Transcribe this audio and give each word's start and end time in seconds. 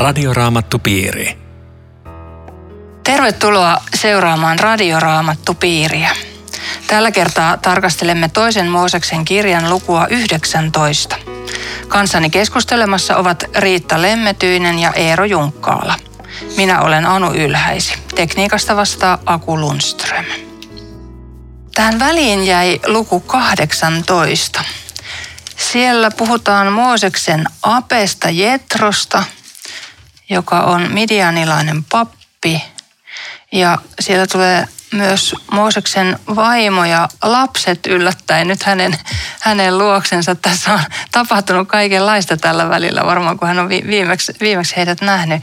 Radioraamattupiiri. 0.00 1.38
Tervetuloa 3.04 3.82
seuraamaan 3.94 4.58
Radioraamattupiiriä. 4.58 6.10
Tällä 6.86 7.10
kertaa 7.10 7.56
tarkastelemme 7.56 8.28
toisen 8.28 8.68
Mooseksen 8.68 9.24
kirjan 9.24 9.70
lukua 9.70 10.06
19. 10.06 11.16
Kanssani 11.88 12.30
keskustelemassa 12.30 13.16
ovat 13.16 13.44
Riitta 13.58 14.02
Lemmetyinen 14.02 14.78
ja 14.78 14.92
Eero 14.92 15.24
Junkkaala. 15.24 15.94
Minä 16.56 16.80
olen 16.80 17.06
Anu 17.06 17.32
Ylhäisi. 17.32 17.94
Tekniikasta 18.14 18.76
vastaa 18.76 19.18
Aku 19.26 19.60
Lundström. 19.60 20.24
Tähän 21.74 21.98
väliin 21.98 22.46
jäi 22.46 22.80
luku 22.86 23.20
18. 23.20 24.64
Siellä 25.56 26.10
puhutaan 26.10 26.72
Mooseksen 26.72 27.44
apesta 27.62 28.30
Jetrosta, 28.30 29.24
joka 30.30 30.60
on 30.60 30.92
midianilainen 30.92 31.84
pappi. 31.84 32.62
Ja 33.52 33.78
siellä 34.00 34.26
tulee 34.26 34.68
myös 34.92 35.34
Mooseksen 35.50 36.18
vaimo 36.36 36.84
ja 36.84 37.08
lapset 37.22 37.86
yllättäen 37.86 38.48
nyt 38.48 38.62
hänen, 38.62 38.98
hänen 39.40 39.78
luoksensa. 39.78 40.34
Tässä 40.34 40.72
on 40.72 40.80
tapahtunut 41.12 41.68
kaikenlaista 41.68 42.36
tällä 42.36 42.68
välillä 42.68 43.06
varmaan, 43.06 43.38
kun 43.38 43.48
hän 43.48 43.58
on 43.58 43.68
viimeksi, 43.68 44.32
viimeksi 44.40 44.76
heidät 44.76 45.00
nähnyt. 45.00 45.42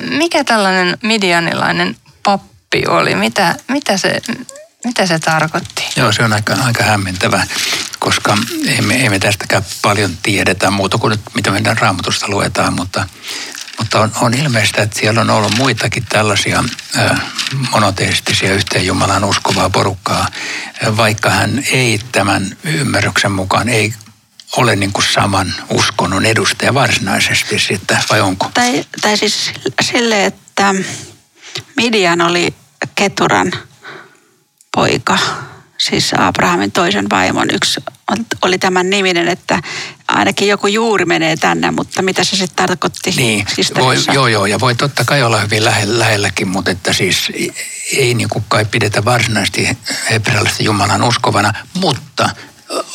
Mikä 0.00 0.44
tällainen 0.44 0.98
midianilainen 1.02 1.96
pappi 2.22 2.84
oli? 2.88 3.14
Mitä, 3.14 3.54
mitä, 3.68 3.96
se, 3.96 4.20
mitä 4.84 5.06
se 5.06 5.18
tarkoitti? 5.18 5.84
Joo, 5.96 6.12
se 6.12 6.22
on 6.24 6.32
aika, 6.32 6.56
aika 6.64 6.84
hämmentävä, 6.84 7.46
koska 7.98 8.36
emme, 8.66 9.04
emme 9.04 9.18
tästäkään 9.18 9.64
paljon 9.82 10.10
tiedetä 10.22 10.70
muuta 10.70 10.98
kuin 10.98 11.10
nyt, 11.10 11.20
mitä 11.34 11.50
meidän 11.50 11.78
raamatusta 11.78 12.28
luetaan, 12.28 12.72
mutta 12.72 13.08
mutta 13.80 14.00
on, 14.00 14.12
on 14.20 14.34
ilmeistä, 14.34 14.82
että 14.82 14.98
siellä 14.98 15.20
on 15.20 15.30
ollut 15.30 15.56
muitakin 15.58 16.04
tällaisia 16.08 16.64
monoteistisia 17.70 18.54
yhteen 18.54 18.86
Jumalan 18.86 19.24
uskovaa 19.24 19.70
porukkaa, 19.70 20.28
vaikka 20.96 21.30
hän 21.30 21.64
ei 21.72 22.00
tämän 22.12 22.56
ymmärryksen 22.64 23.32
mukaan 23.32 23.68
ei 23.68 23.94
ole 24.56 24.76
niin 24.76 24.92
kuin 24.92 25.04
saman 25.04 25.54
uskonnon 25.70 26.26
edustaja 26.26 26.74
varsinaisesti 26.74 27.58
sitten, 27.58 27.98
vai 28.10 28.20
onko? 28.20 28.50
Tai, 28.54 28.84
tai 29.00 29.16
siis 29.16 29.50
sille, 29.80 30.24
että 30.24 30.74
Midian 31.76 32.20
oli 32.20 32.54
Keturan 32.94 33.52
poika 34.74 35.18
siis 35.80 36.10
Abrahamin 36.18 36.72
toisen 36.72 37.10
vaimon 37.10 37.48
yksi 37.52 37.80
oli 38.42 38.58
tämän 38.58 38.90
niminen, 38.90 39.28
että 39.28 39.62
ainakin 40.08 40.48
joku 40.48 40.66
juuri 40.66 41.04
menee 41.04 41.36
tänne, 41.36 41.70
mutta 41.70 42.02
mitä 42.02 42.24
se 42.24 42.36
sitten 42.36 42.68
tarkoitti? 42.68 43.10
Niin, 43.10 43.46
voi, 43.78 43.96
joo 44.12 44.26
joo, 44.26 44.46
ja 44.46 44.60
voi 44.60 44.74
totta 44.74 45.04
kai 45.04 45.22
olla 45.22 45.40
hyvin 45.40 45.64
lähe, 45.64 45.82
lähelläkin, 45.86 46.48
mutta 46.48 46.70
että 46.70 46.92
siis 46.92 47.32
ei 47.96 48.14
niin 48.14 48.28
kuin 48.28 48.44
kai 48.48 48.64
pidetä 48.64 49.04
varsinaisesti 49.04 49.78
hebrealaista 50.10 50.62
Jumalan 50.62 51.02
uskovana, 51.02 51.52
mutta 51.74 52.30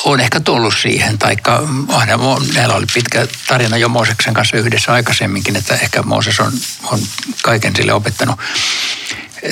on 0.04 0.20
ehkä 0.20 0.40
tullut 0.40 0.74
siihen, 0.82 1.18
taikka 1.18 1.64
meillä 2.54 2.76
oli 2.76 2.86
pitkä 2.94 3.28
tarina 3.48 3.78
jo 3.78 3.90
Mooseksen 3.90 4.34
kanssa 4.34 4.58
yhdessä 4.58 4.94
aikaisemminkin, 4.94 5.56
että 5.56 5.76
ehkä 5.76 6.02
Mooses 6.02 6.40
on, 6.40 6.54
on 6.84 7.00
kaiken 7.44 7.76
sille 7.76 7.94
opettanut 7.94 8.40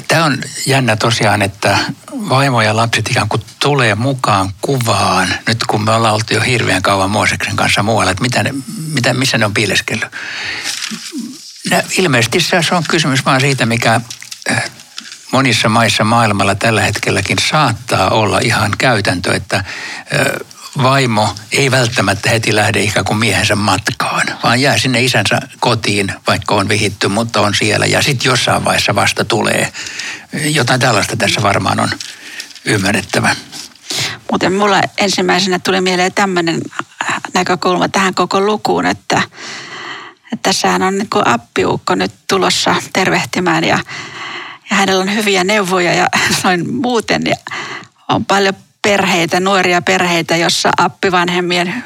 Tämä 0.08 0.26
on 0.26 0.38
jännä 0.66 0.96
tosiaan, 0.96 1.42
että 1.42 1.78
vaimo 2.12 2.62
ja 2.62 2.76
lapset 2.76 3.10
ikään 3.10 3.30
kuin 3.30 3.42
tulee 3.60 3.96
mukaan 3.96 4.54
kuvaan, 4.62 5.28
nyt 5.48 5.64
kun 5.68 5.84
me 5.84 5.92
ollaan 5.92 6.14
oltu 6.14 6.34
jo 6.34 6.42
hirveän 6.42 6.82
kauan 6.82 7.12
Mooseksen 7.12 7.56
kanssa 7.56 7.84
muualla, 7.84 8.12
että 8.12 8.22
mitä 8.22 8.44
ne, 8.44 8.54
mitä, 8.94 9.14
missä 9.14 9.38
ne 9.38 9.46
on 9.46 9.54
piileskellyt. 9.54 10.12
ilmeisesti 11.98 12.40
se 12.40 12.76
on 12.76 12.84
kysymys 12.90 13.26
vaan 13.26 13.42
siitä, 13.42 13.66
mikä 13.66 14.02
äh, 14.52 14.64
monissa 15.32 15.70
maissa 15.70 16.04
maailmalla 16.04 16.56
tällä 16.56 16.82
hetkelläkin 16.82 17.38
saattaa 17.50 18.10
olla 18.10 18.40
ihan 18.40 18.72
käytäntö, 18.78 19.34
että 19.34 19.58
äh, 19.58 19.66
vaimo 20.78 21.36
ei 21.52 21.72
välttämättä 21.72 22.30
heti 22.30 22.56
lähde 22.56 22.82
ikään 22.82 23.06
kuin 23.06 23.18
miehensä 23.18 23.56
matkaan, 23.56 24.28
vaan 24.44 24.62
jää 24.62 24.78
sinne 24.78 25.04
isänsä 25.04 25.40
kotiin, 25.60 26.14
vaikka 26.28 26.56
on 26.56 26.70
vihitty, 26.70 27.08
mutta 27.08 27.42
on 27.42 27.54
siellä. 27.56 27.86
Ja 27.86 28.02
sitten 28.02 28.30
jossain 28.30 28.66
vaiheessa 28.66 28.96
vasta 28.96 29.26
tulee. 29.26 29.74
Jotain 30.34 30.80
tällaista 30.80 31.18
tässä 31.18 31.42
varmaan 31.42 31.80
on 31.80 31.90
ymmärrettävä. 32.66 33.36
Muuten 34.32 34.54
mulla 34.54 34.82
ensimmäisenä 34.98 35.60
tuli 35.60 35.82
mieleen 35.82 36.14
tämmöinen 36.14 36.62
näkökulma 37.34 37.90
tähän 37.90 38.16
koko 38.16 38.42
lukuun, 38.42 38.86
että, 38.86 39.22
että 40.34 40.44
tässähän 40.44 40.82
on 40.82 40.98
niin 40.98 41.10
kuin 41.10 41.28
appiukko 41.28 41.96
nyt 41.96 42.12
tulossa 42.30 42.76
tervehtimään 42.94 43.64
ja, 43.64 43.80
ja 44.70 44.76
hänellä 44.76 45.02
on 45.02 45.16
hyviä 45.16 45.44
neuvoja 45.44 45.94
ja 45.94 46.08
noin 46.44 46.74
muuten 46.74 47.22
ja 47.26 47.36
on 48.10 48.26
paljon 48.26 48.54
perheitä, 48.84 49.40
nuoria 49.40 49.82
perheitä, 49.82 50.36
jossa 50.36 50.70
appivanhemmien 50.78 51.84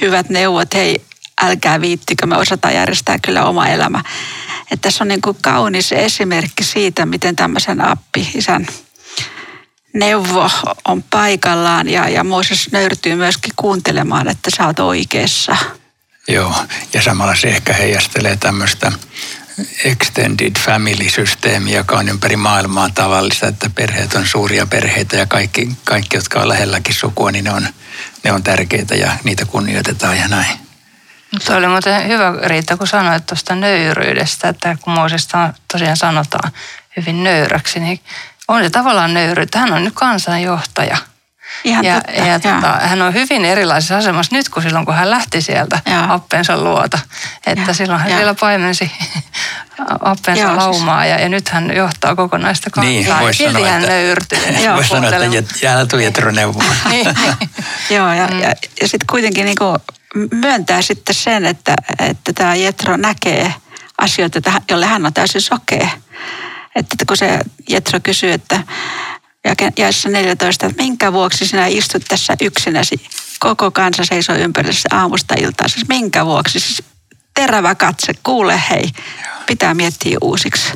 hyvät 0.00 0.28
neuvot, 0.28 0.74
hei 0.74 1.02
älkää 1.42 1.80
viittikö, 1.80 2.26
me 2.26 2.36
osataan 2.36 2.74
järjestää 2.74 3.18
kyllä 3.18 3.44
oma 3.44 3.68
elämä. 3.68 4.02
Että 4.70 4.82
tässä 4.82 5.04
on 5.04 5.08
niin 5.08 5.22
kuin 5.22 5.36
kaunis 5.42 5.92
esimerkki 5.92 6.64
siitä, 6.64 7.06
miten 7.06 7.36
tämmöisen 7.36 7.80
appi-isän 7.80 8.66
neuvo 9.92 10.50
on 10.88 11.02
paikallaan 11.02 11.88
ja, 11.88 12.08
ja 12.08 12.24
Mooses 12.24 12.72
nöyrtyy 12.72 13.14
myöskin 13.14 13.52
kuuntelemaan, 13.56 14.28
että 14.28 14.50
sä 14.56 14.66
oot 14.66 14.78
oikeassa. 14.78 15.56
Joo, 16.28 16.54
ja 16.94 17.02
samalla 17.02 17.34
se 17.34 17.48
ehkä 17.48 17.72
heijastelee 17.72 18.36
tämmöistä 18.36 18.92
extended 19.84 20.52
family-systeemi, 20.58 21.72
joka 21.72 21.96
on 21.96 22.08
ympäri 22.08 22.36
maailmaa 22.36 22.90
tavallista, 22.90 23.46
että 23.46 23.70
perheet 23.74 24.14
on 24.14 24.26
suuria 24.26 24.66
perheitä 24.66 25.16
ja 25.16 25.26
kaikki, 25.26 25.68
kaikki 25.84 26.16
jotka 26.16 26.40
on 26.40 26.48
lähelläkin 26.48 26.94
sukua, 26.94 27.30
niin 27.30 27.44
ne 27.44 27.52
on, 27.52 27.66
ne 28.24 28.32
on 28.32 28.42
tärkeitä 28.42 28.94
ja 28.94 29.12
niitä 29.24 29.44
kunnioitetaan 29.44 30.18
ja 30.18 30.28
näin. 30.28 30.58
Mutta 31.32 31.56
oli 31.56 31.68
muuten 31.68 32.08
hyvä 32.08 32.32
Riitta, 32.42 32.76
kun 32.76 32.86
sanoit 32.86 33.26
tuosta 33.26 33.54
nöyryydestä, 33.54 34.48
että 34.48 34.76
kun 34.80 34.92
Moosesta 34.92 35.54
tosiaan 35.72 35.96
sanotaan 35.96 36.52
hyvin 36.96 37.24
nöyräksi, 37.24 37.80
niin 37.80 38.00
on 38.48 38.62
se 38.62 38.70
tavallaan 38.70 39.14
nöyryyttä. 39.14 39.58
Hän 39.58 39.72
on 39.72 39.84
nyt 39.84 39.94
kansanjohtaja– 39.94 40.96
Ihan 41.64 41.84
ja, 41.84 41.94
totta, 41.94 42.20
ja 42.20 42.40
tota, 42.40 42.72
hän 42.72 43.02
on 43.02 43.14
hyvin 43.14 43.44
erilaisessa 43.44 43.96
asemassa 43.96 44.36
nyt 44.36 44.48
kuin 44.48 44.62
silloin, 44.62 44.86
kun 44.86 44.94
hän 44.94 45.10
lähti 45.10 45.42
sieltä 45.42 45.80
ja. 45.86 46.14
appensa 46.14 46.56
luota. 46.56 46.98
Että 47.46 47.70
ja. 47.70 47.74
silloin 47.74 48.00
hän 48.00 48.10
ja. 48.10 48.16
vielä 48.16 48.34
paimensi 48.34 48.92
appensa 50.00 50.42
Joo, 50.42 50.50
siis- 50.50 50.64
laumaa 50.64 51.06
ja, 51.06 51.20
ja 51.20 51.28
nyt 51.28 51.48
hän 51.48 51.76
johtaa 51.76 52.16
kokonaista 52.16 52.70
kansaa. 52.70 53.20
Niin, 53.20 53.34
Silti 53.34 53.52
sanoa, 53.52 53.70
hän 53.70 53.82
nöyrtyy. 53.82 54.38
Voisi 54.74 54.88
sanoa, 54.88 55.10
että 55.10 55.54
jäällä 55.62 55.86
tuu 55.86 56.00
neuvoa. 56.32 56.64
niin, 56.90 57.06
Joo, 57.90 58.12
ja, 58.12 58.28
ja, 58.28 58.54
ja 58.80 58.88
sitten 58.88 59.06
kuitenkin 59.10 59.44
niin 59.44 59.56
myöntää 60.32 60.82
sitten 60.82 61.14
sen, 61.14 61.46
että, 61.46 61.74
että 61.98 62.32
tämä 62.32 62.54
Jetro 62.54 62.96
näkee 62.96 63.54
asioita, 63.98 64.52
jolle 64.70 64.86
hän 64.86 65.06
on 65.06 65.12
täysin 65.12 65.40
sokea. 65.40 65.88
Että 66.74 66.96
kun 67.06 67.16
se 67.16 67.38
Jetro 67.68 68.00
kysyy, 68.00 68.32
että 68.32 68.60
jaessa 69.78 70.08
14, 70.08 70.66
että 70.66 70.82
minkä 70.82 71.12
vuoksi 71.12 71.46
sinä 71.46 71.66
istut 71.66 72.02
tässä 72.08 72.36
yksinäsi. 72.40 73.06
Koko 73.38 73.70
kansa 73.70 74.04
seisoo 74.04 74.36
ympärillä 74.36 75.00
aamusta 75.00 75.34
iltaan. 75.38 75.70
Siis 75.70 75.88
minkä 75.88 76.26
vuoksi? 76.26 76.60
Siis 76.60 76.82
terävä 77.34 77.74
katse, 77.74 78.12
kuule 78.22 78.62
hei, 78.70 78.90
pitää 79.46 79.74
miettiä 79.74 80.18
uusiksi. 80.20 80.72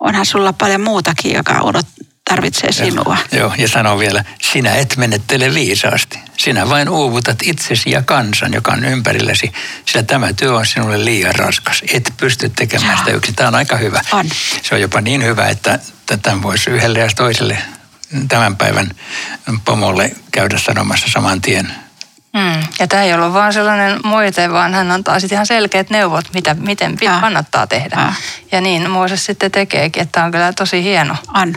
Onhan 0.00 0.26
sulla 0.26 0.52
paljon 0.52 0.80
muutakin, 0.80 1.32
joka 1.32 1.60
odot, 1.60 1.86
tarvitsee 2.24 2.72
sinua. 2.72 3.16
Joo, 3.32 3.40
joo, 3.40 3.54
ja 3.58 3.68
sano 3.68 3.98
vielä, 3.98 4.24
sinä 4.52 4.74
et 4.74 4.96
menettele 4.96 5.54
viisaasti. 5.54 6.18
Sinä 6.36 6.68
vain 6.68 6.88
uuvutat 6.88 7.38
itsesi 7.42 7.90
ja 7.90 8.02
kansan, 8.02 8.52
joka 8.52 8.72
on 8.72 8.84
ympärilläsi, 8.84 9.52
sillä 9.86 10.02
tämä 10.02 10.32
työ 10.32 10.56
on 10.56 10.66
sinulle 10.66 11.04
liian 11.04 11.34
raskas. 11.34 11.82
Et 11.92 12.12
pysty 12.16 12.48
tekemään 12.48 12.98
sitä 12.98 13.10
yksin. 13.10 13.34
Tämä 13.34 13.48
on 13.48 13.54
aika 13.54 13.76
hyvä. 13.76 14.00
On. 14.12 14.28
Se 14.62 14.74
on 14.74 14.80
jopa 14.80 15.00
niin 15.00 15.24
hyvä, 15.24 15.48
että 15.48 15.78
tämän 16.16 16.42
voisi 16.42 16.70
yhdelle 16.70 16.98
ja 16.98 17.08
toiselle 17.16 17.58
tämän 18.28 18.56
päivän 18.56 18.90
pomolle 19.64 20.10
käydä 20.32 20.58
sanomassa 20.58 21.06
saman 21.10 21.40
tien. 21.40 21.74
Mm. 22.32 22.62
Ja 22.78 22.86
tämä 22.88 23.02
ei 23.02 23.14
ollut 23.14 23.32
vaan 23.32 23.52
sellainen 23.52 24.00
moite, 24.04 24.52
vaan 24.52 24.74
hän 24.74 24.90
antaa 24.90 25.20
sitten 25.20 25.36
ihan 25.36 25.46
selkeät 25.46 25.90
neuvot, 25.90 26.24
mitä, 26.34 26.54
miten 26.54 26.98
ja. 27.00 27.18
kannattaa 27.20 27.66
tehdä. 27.66 28.00
Ja. 28.00 28.12
ja 28.52 28.60
niin 28.60 28.90
Mooses 28.90 29.24
sitten 29.24 29.50
tekeekin, 29.50 30.02
että 30.02 30.24
on 30.24 30.30
kyllä 30.30 30.52
tosi 30.52 30.82
hieno. 30.82 31.16
On. 31.34 31.54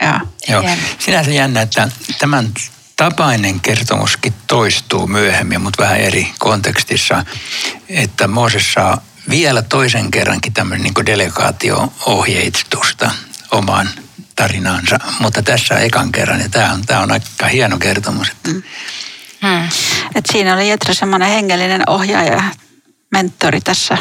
Ja. 0.00 0.20
Joo. 0.48 0.64
Sinänsä 0.98 1.30
jännä, 1.30 1.62
että 1.62 1.88
tämän 2.18 2.48
tapainen 2.96 3.60
kertomuskin 3.60 4.34
toistuu 4.46 5.06
myöhemmin, 5.06 5.60
mutta 5.60 5.82
vähän 5.82 6.00
eri 6.00 6.32
kontekstissa, 6.38 7.24
että 7.88 8.28
Mooses 8.28 8.72
saa 8.72 9.02
vielä 9.30 9.62
toisen 9.62 10.10
kerrankin 10.10 10.52
tämmöinen 10.52 10.84
niin 10.84 11.06
delegaatio-ohjeistusta 11.06 13.10
omaan 13.50 13.90
tarinaansa, 14.36 14.98
mutta 15.20 15.42
tässä 15.42 15.74
on 15.74 15.80
ekan 15.80 16.12
kerran 16.12 16.40
ja 16.40 16.48
tämä 16.48 16.72
on, 16.72 16.86
tämä 16.86 17.00
on 17.00 17.12
aika 17.12 17.46
hieno 17.46 17.78
kertomus. 17.78 18.32
Mm. 18.46 18.62
Hmm. 19.42 19.68
Et 20.14 20.24
siinä 20.32 20.54
oli 20.54 20.68
Jetra 20.68 20.94
semmoinen 20.94 21.28
hengellinen 21.28 21.82
ohjaaja, 21.90 22.42
mentori 23.12 23.60
tässä 23.60 23.98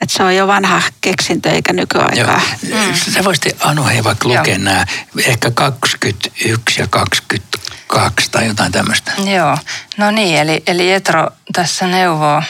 Että 0.00 0.16
se 0.16 0.22
on 0.22 0.36
jo 0.36 0.46
vanha 0.46 0.82
keksintö 1.00 1.50
eikä 1.50 1.72
nykyaikaa. 1.72 2.40
Joo. 2.62 2.80
Mm. 2.80 2.94
Sä 2.94 3.24
voisit 3.24 3.56
Anu 3.60 3.84
hei 3.84 4.04
vaikka 4.04 4.28
lukea 4.28 4.58
nämä 4.58 4.86
ehkä 5.26 5.50
21 5.50 6.80
ja 6.80 6.86
22 6.86 8.30
tai 8.30 8.46
jotain 8.46 8.72
tämmöistä. 8.72 9.12
Joo, 9.36 9.58
no 9.96 10.10
niin, 10.10 10.38
eli, 10.38 10.62
eli 10.66 10.92
Etro 10.92 11.30
tässä 11.52 11.86
neuvoo 11.86 12.42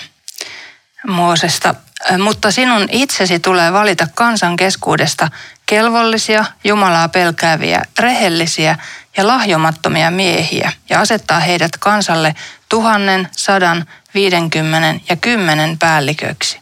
Moosesta. 1.06 1.74
Mutta 2.18 2.50
sinun 2.50 2.88
itsesi 2.90 3.40
tulee 3.40 3.72
valita 3.72 4.06
kansan 4.14 4.56
keskuudesta 4.56 5.28
kelvollisia, 5.66 6.44
Jumalaa 6.64 7.08
pelkääviä, 7.08 7.82
rehellisiä 7.98 8.78
ja 9.16 9.26
lahjomattomia 9.26 10.10
miehiä 10.10 10.72
ja 10.90 11.00
asettaa 11.00 11.40
heidät 11.40 11.76
kansalle 11.76 12.34
tuhannen, 12.68 13.28
sadan, 13.32 13.86
viidenkymmenen 14.14 15.00
ja 15.08 15.16
kymmenen 15.16 15.78
päälliköksi. 15.78 16.60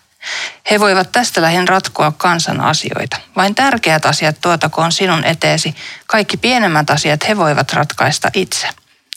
He 0.70 0.80
voivat 0.80 1.12
tästä 1.12 1.42
lähin 1.42 1.68
ratkoa 1.68 2.12
kansan 2.16 2.60
asioita. 2.60 3.16
Vain 3.36 3.54
tärkeät 3.54 4.06
asiat 4.06 4.36
tuotakoon 4.40 4.92
sinun 4.92 5.24
eteesi. 5.24 5.74
Kaikki 6.06 6.36
pienemmät 6.36 6.90
asiat 6.90 7.28
he 7.28 7.36
voivat 7.36 7.72
ratkaista 7.72 8.30
itse. 8.34 8.68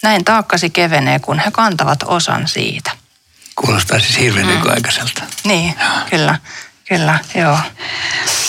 Näin 0.03 0.25
taakkasi 0.25 0.69
kevenee, 0.69 1.19
kun 1.19 1.39
he 1.39 1.51
kantavat 1.51 2.03
osan 2.03 2.47
siitä. 2.47 3.00
Kuulostaa 3.65 3.99
siis 3.99 4.19
hirveän 4.19 4.47
mm. 4.47 4.69
aikaiselta. 4.69 5.23
Niin, 5.43 5.75
joo. 5.79 6.05
kyllä. 6.09 6.39
Kyllä, 6.89 7.19
joo. 7.35 7.57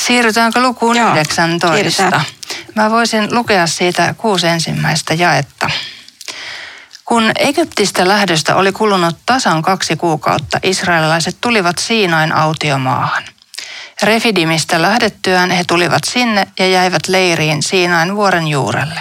Siirrytäänkö 0.06 0.60
lukuun 0.60 0.96
joo, 0.96 1.12
19? 1.12 1.76
Siirrytään. 1.76 2.24
Mä 2.74 2.90
voisin 2.90 3.34
lukea 3.34 3.66
siitä 3.66 4.14
kuusi 4.18 4.46
ensimmäistä 4.46 5.14
jaetta. 5.14 5.70
Kun 7.04 7.32
Egyptistä 7.38 8.08
lähdöstä 8.08 8.56
oli 8.56 8.72
kulunut 8.72 9.16
tasan 9.26 9.62
kaksi 9.62 9.96
kuukautta, 9.96 10.58
israelilaiset 10.62 11.36
tulivat 11.40 11.78
Siinain 11.78 12.32
autiomaahan. 12.32 13.24
Refidimistä 14.02 14.82
lähdettyään 14.82 15.50
he 15.50 15.64
tulivat 15.64 16.04
sinne 16.04 16.48
ja 16.58 16.68
jäivät 16.68 17.08
leiriin 17.08 17.62
Siinain 17.62 18.16
vuoren 18.16 18.48
juurelle. 18.48 19.00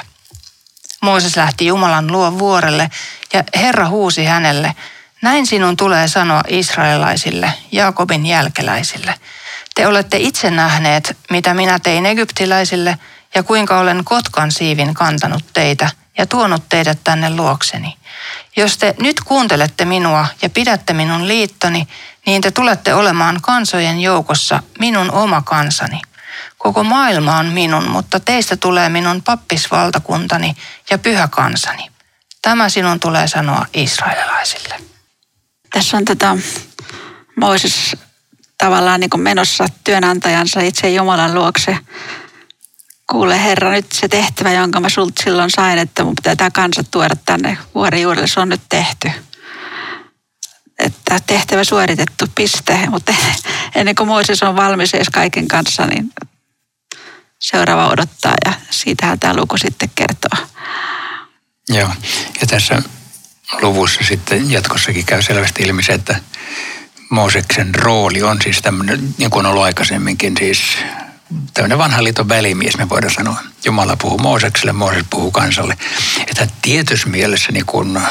Mooses 1.02 1.38
lähti 1.38 1.66
Jumalan 1.66 2.12
luo 2.12 2.40
vuorelle 2.40 2.90
ja 3.34 3.44
Herra 3.56 3.88
huusi 3.88 4.25
hänelle, 4.25 4.75
näin 5.22 5.48
sinun 5.48 5.78
tulee 5.78 6.08
sanoa 6.08 6.42
israelaisille, 6.48 7.54
Jaakobin 7.72 8.26
jälkeläisille. 8.26 9.16
Te 9.76 9.88
olette 9.88 10.18
itse 10.18 10.52
nähneet, 10.52 11.18
mitä 11.30 11.54
minä 11.54 11.80
tein 11.80 12.06
egyptiläisille 12.06 12.98
ja 13.36 13.44
kuinka 13.44 13.80
olen 13.80 14.02
kotkan 14.04 14.52
siivin 14.52 14.94
kantanut 14.94 15.44
teitä 15.54 15.90
ja 16.18 16.26
tuonut 16.26 16.64
teidät 16.70 17.00
tänne 17.04 17.30
luokseni. 17.30 17.98
Jos 18.56 18.78
te 18.78 18.96
nyt 19.00 19.20
kuuntelette 19.20 19.86
minua 19.86 20.28
ja 20.42 20.50
pidätte 20.50 20.94
minun 20.94 21.28
liittoni, 21.28 21.88
niin 22.26 22.42
te 22.42 22.52
tulette 22.52 22.94
olemaan 22.94 23.42
kansojen 23.42 24.00
joukossa 24.00 24.64
minun 24.80 25.12
oma 25.12 25.42
kansani. 25.42 26.02
Koko 26.58 26.84
maailma 26.84 27.38
on 27.38 27.46
minun, 27.46 27.90
mutta 27.90 28.20
teistä 28.20 28.58
tulee 28.58 28.90
minun 28.90 29.22
pappisvaltakuntani 29.22 30.56
ja 30.90 30.98
pyhä 30.98 31.28
kansani. 31.28 31.92
Tämä 32.42 32.70
sinun 32.70 33.00
tulee 33.00 33.28
sanoa 33.28 33.66
israelilaisille. 33.74 34.91
Tässä 35.74 35.98
on 35.98 36.06
tota 36.06 36.38
Moises 37.36 37.96
tavallaan 38.58 39.00
niin 39.00 39.10
kuin 39.10 39.22
menossa 39.22 39.66
työnantajansa 39.84 40.60
itse 40.60 40.90
Jumalan 40.90 41.34
luokse 41.34 41.78
kuule 43.12 43.44
Herra, 43.44 43.72
nyt 43.72 43.92
se 43.92 44.08
tehtävä, 44.08 44.52
jonka 44.52 44.80
mä 44.80 44.90
sulta 44.90 45.24
silloin 45.24 45.50
sain, 45.50 45.80
että 45.80 46.04
mun 46.04 46.16
pitää 46.16 46.36
tämä 46.36 46.52
kansa 46.52 46.84
tuoda 46.84 47.16
tänne 47.26 47.58
vuorijuurelle, 47.76 48.28
se 48.28 48.40
on 48.40 48.50
nyt 48.50 48.62
tehty. 48.70 49.12
Että 50.80 51.20
tehtävä 51.28 51.64
suoritettu, 51.64 52.26
piste. 52.36 52.88
Mutta 52.90 53.14
ennen 53.76 53.96
kuin 53.96 54.08
Moises 54.08 54.44
on 54.44 54.56
valmis 54.56 54.94
edes 54.94 55.10
kaiken 55.10 55.48
kanssa, 55.48 55.86
niin 55.86 56.14
seuraava 57.40 57.88
odottaa 57.88 58.34
ja 58.46 58.54
siitähän 58.70 59.20
tämä 59.20 59.36
luku 59.36 59.58
sitten 59.58 59.90
kertoo. 59.96 60.48
Joo, 61.70 61.90
ja 62.42 62.48
tässä 62.48 62.82
luvussa 63.62 64.03
sitten 64.03 64.51
jatkossakin 64.51 65.06
käy 65.06 65.21
selvästi 65.21 65.63
ilmi 65.63 65.83
se, 65.83 65.94
että 65.94 66.19
Mooseksen 67.09 67.75
rooli 67.75 68.24
on 68.24 68.42
siis 68.44 68.62
tämmöinen, 68.62 69.15
niin 69.18 69.30
kuin 69.30 69.45
on 69.45 69.51
ollut 69.51 69.63
aikaisemminkin, 69.63 70.38
siis 70.38 70.59
tämmöinen 71.53 71.77
vanhan 71.77 72.03
liiton 72.03 72.30
välimies, 72.30 72.77
me 72.77 72.89
voidaan 72.89 73.13
sanoa. 73.13 73.38
Jumala 73.65 73.95
puhuu 73.95 74.18
Moosekselle, 74.18 74.74
Mooses 74.74 75.06
puhuu 75.09 75.31
kansalle. 75.31 75.77
Että 76.27 76.48
tietyssä 76.62 77.09
mielessä 77.09 77.51
niin 77.51 77.65
kun 77.65 78.01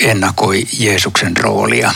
ennakoi 0.00 0.66
Jeesuksen 0.78 1.36
roolia 1.36 1.94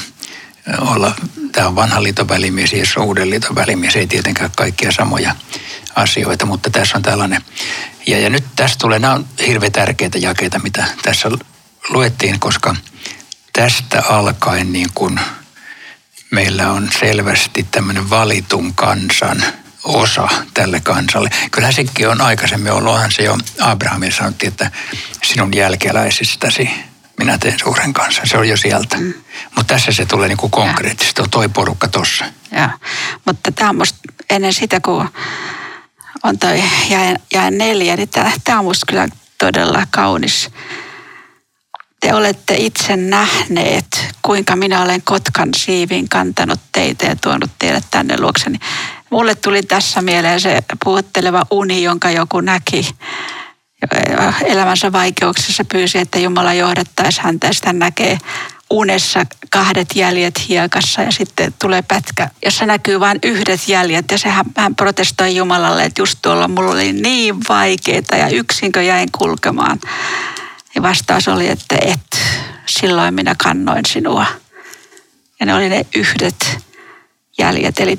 olla, 0.80 1.14
tämä 1.52 1.68
on 1.68 1.76
vanhan 1.76 2.02
liiton 2.02 2.28
välimies, 2.28 2.72
Jeesus 2.72 2.96
on 2.96 3.04
uuden 3.04 3.30
liiton 3.30 3.54
välimies, 3.54 3.96
ei 3.96 4.06
tietenkään 4.06 4.50
kaikkia 4.56 4.92
samoja 4.92 5.36
asioita, 5.96 6.46
mutta 6.46 6.70
tässä 6.70 6.96
on 6.96 7.02
tällainen. 7.02 7.42
Ja, 8.06 8.18
ja 8.18 8.30
nyt 8.30 8.44
tästä 8.56 8.76
tulee, 8.78 8.98
nämä 8.98 9.14
on 9.14 9.26
hirveän 9.46 9.72
tärkeitä 9.72 10.18
jakeita, 10.18 10.58
mitä 10.58 10.84
tässä 11.02 11.28
luettiin, 11.88 12.41
koska 12.41 12.77
tästä 13.53 14.03
alkaen 14.09 14.73
niin 14.73 14.88
kuin 14.94 15.21
meillä 16.31 16.71
on 16.71 16.88
selvästi 17.00 17.67
tämmöinen 17.71 18.11
valitun 18.11 18.75
kansan– 18.75 19.44
osa 19.85 20.29
tälle 20.55 20.81
kansalle. 20.81 21.31
Kyllähän 21.50 21.75
sekin 21.75 22.09
on 22.09 22.21
aikaisemmin 22.21 22.73
ollut, 22.73 22.93
onhan 22.93 23.12
se 23.12 23.23
jo 23.23 23.38
Abrahamille 23.61 24.15
sanottiin, 24.15 24.53
että 24.53 24.71
sinun 25.25 25.55
jälkeläisistäsi 25.55 26.71
minä 27.19 27.38
teen 27.38 27.59
suuren 27.59 27.93
kanssa. 27.93 28.23
Se 28.25 28.38
on 28.38 28.49
jo 28.49 28.56
sieltä. 28.56 28.97
Mm. 28.97 29.15
Mutta 29.56 29.75
tässä 29.75 29.93
se 29.93 30.06
tulee 30.06 30.29
niinku 30.29 30.49
konkreettisesti, 30.49 31.23
on 31.23 31.31
toi 31.31 31.49
porukka 31.49 31.88
tossa. 31.88 32.25
Joo, 32.53 32.69
mutta 33.27 33.53
tämä 33.53 33.71
on 33.71 33.77
musta 33.77 33.99
ennen 34.31 34.53
sitä, 34.53 34.81
kun 34.81 35.09
on 36.23 36.38
toi 36.38 36.62
jäi, 36.91 37.17
jäi 37.35 37.50
neljä, 37.50 37.97
niin 37.97 38.09
tämä 38.44 38.59
on 38.59 38.65
musta 38.65 38.87
kyllä 38.87 39.09
todella 39.38 39.87
kaunis. 39.91 40.50
Te 42.00 42.14
olette 42.14 42.55
itse 42.56 42.97
nähneet, 42.97 44.14
kuinka 44.23 44.56
minä 44.56 44.82
olen 44.82 45.02
Kotkan 45.02 45.49
siivin 45.56 46.08
kantanut 46.08 46.61
teitä 46.73 47.06
ja 47.06 47.17
tuonut 47.17 47.50
teidät 47.58 47.85
tänne 47.91 48.20
luokseni. 48.20 48.58
Mulle 49.11 49.35
tuli 49.35 49.62
tässä 49.62 50.02
mieleen 50.02 50.41
se 50.41 50.62
puhutteleva 50.85 51.43
uni, 51.50 51.82
jonka 51.82 52.11
joku 52.11 52.41
näki 52.41 52.88
elämänsä 54.44 54.93
vaikeuksissa 54.93 55.65
pyysi, 55.65 55.98
että 55.98 56.19
Jumala 56.19 56.55
johdattaisi 56.55 57.20
häntä 57.20 57.46
ja 57.46 57.53
sitä 57.55 57.72
näkee 57.72 58.19
unessa 58.70 59.27
kahdet 59.51 59.89
jäljet 59.94 60.48
hiekassa 60.48 61.03
ja 61.03 61.13
sitten 61.13 61.55
tulee 61.58 61.82
pätkä, 61.82 62.29
jossa 62.44 62.67
näkyy 62.67 63.01
vain 63.01 63.19
yhdet 63.22 63.69
jäljet 63.69 64.10
ja 64.10 64.19
sehän 64.19 64.44
hän 64.56 64.74
protestoi 64.74 65.36
Jumalalle, 65.36 65.84
että 65.84 66.03
just 66.03 66.19
tuolla 66.22 66.48
mulla 66.48 66.70
oli 66.70 66.93
niin 66.93 67.36
vaikeita 67.48 68.17
ja 68.17 68.29
yksinkö 68.29 68.82
jäin 68.82 69.08
kulkemaan. 69.19 69.81
Ja 70.74 70.82
vastaus 70.82 71.29
oli, 71.29 71.48
että 71.48 71.77
et, 71.81 72.20
silloin 72.67 73.15
minä 73.15 73.34
kannoin 73.43 73.86
sinua. 73.86 74.27
Ja 75.41 75.46
ne 75.46 75.55
oli 75.55 75.69
ne 75.69 75.86
yhdet 75.94 76.58
jäljet. 77.39 77.81
Eli 77.81 77.98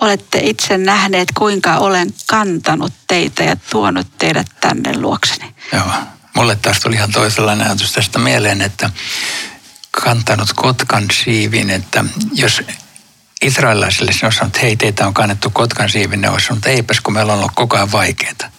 olette 0.00 0.38
itse 0.42 0.78
nähneet, 0.78 1.28
kuinka 1.38 1.78
olen 1.78 2.14
kantanut 2.26 2.92
teitä 3.06 3.42
ja 3.42 3.56
tuonut 3.56 4.06
teidät 4.18 4.46
tänne 4.60 4.98
luokseni. 4.98 5.54
Joo. 5.72 5.92
Mulle 6.36 6.56
taas 6.56 6.80
tuli 6.80 6.94
ihan 6.94 7.12
toisenlainen 7.12 7.66
ajatus 7.66 7.92
tästä 7.92 8.18
mieleen, 8.18 8.62
että 8.62 8.90
kantanut 9.90 10.52
kotkan 10.52 11.04
siivin, 11.24 11.70
että 11.70 12.04
jos 12.32 12.62
israelilaisille 13.42 14.12
se 14.12 14.26
on 14.26 14.32
sanonut, 14.32 14.54
että 14.56 14.66
hei, 14.66 14.76
teitä 14.76 15.06
on 15.06 15.14
kannettu 15.14 15.50
kotkan 15.50 15.90
siivin, 15.90 16.20
ne 16.20 16.30
olisi 16.30 16.46
sanonut, 16.46 16.66
eipäs 16.66 17.00
kun 17.00 17.14
meillä 17.14 17.32
on 17.32 17.38
ollut 17.38 17.52
koko 17.54 17.76
ajan 17.76 17.92
vaikeaa. 17.92 18.53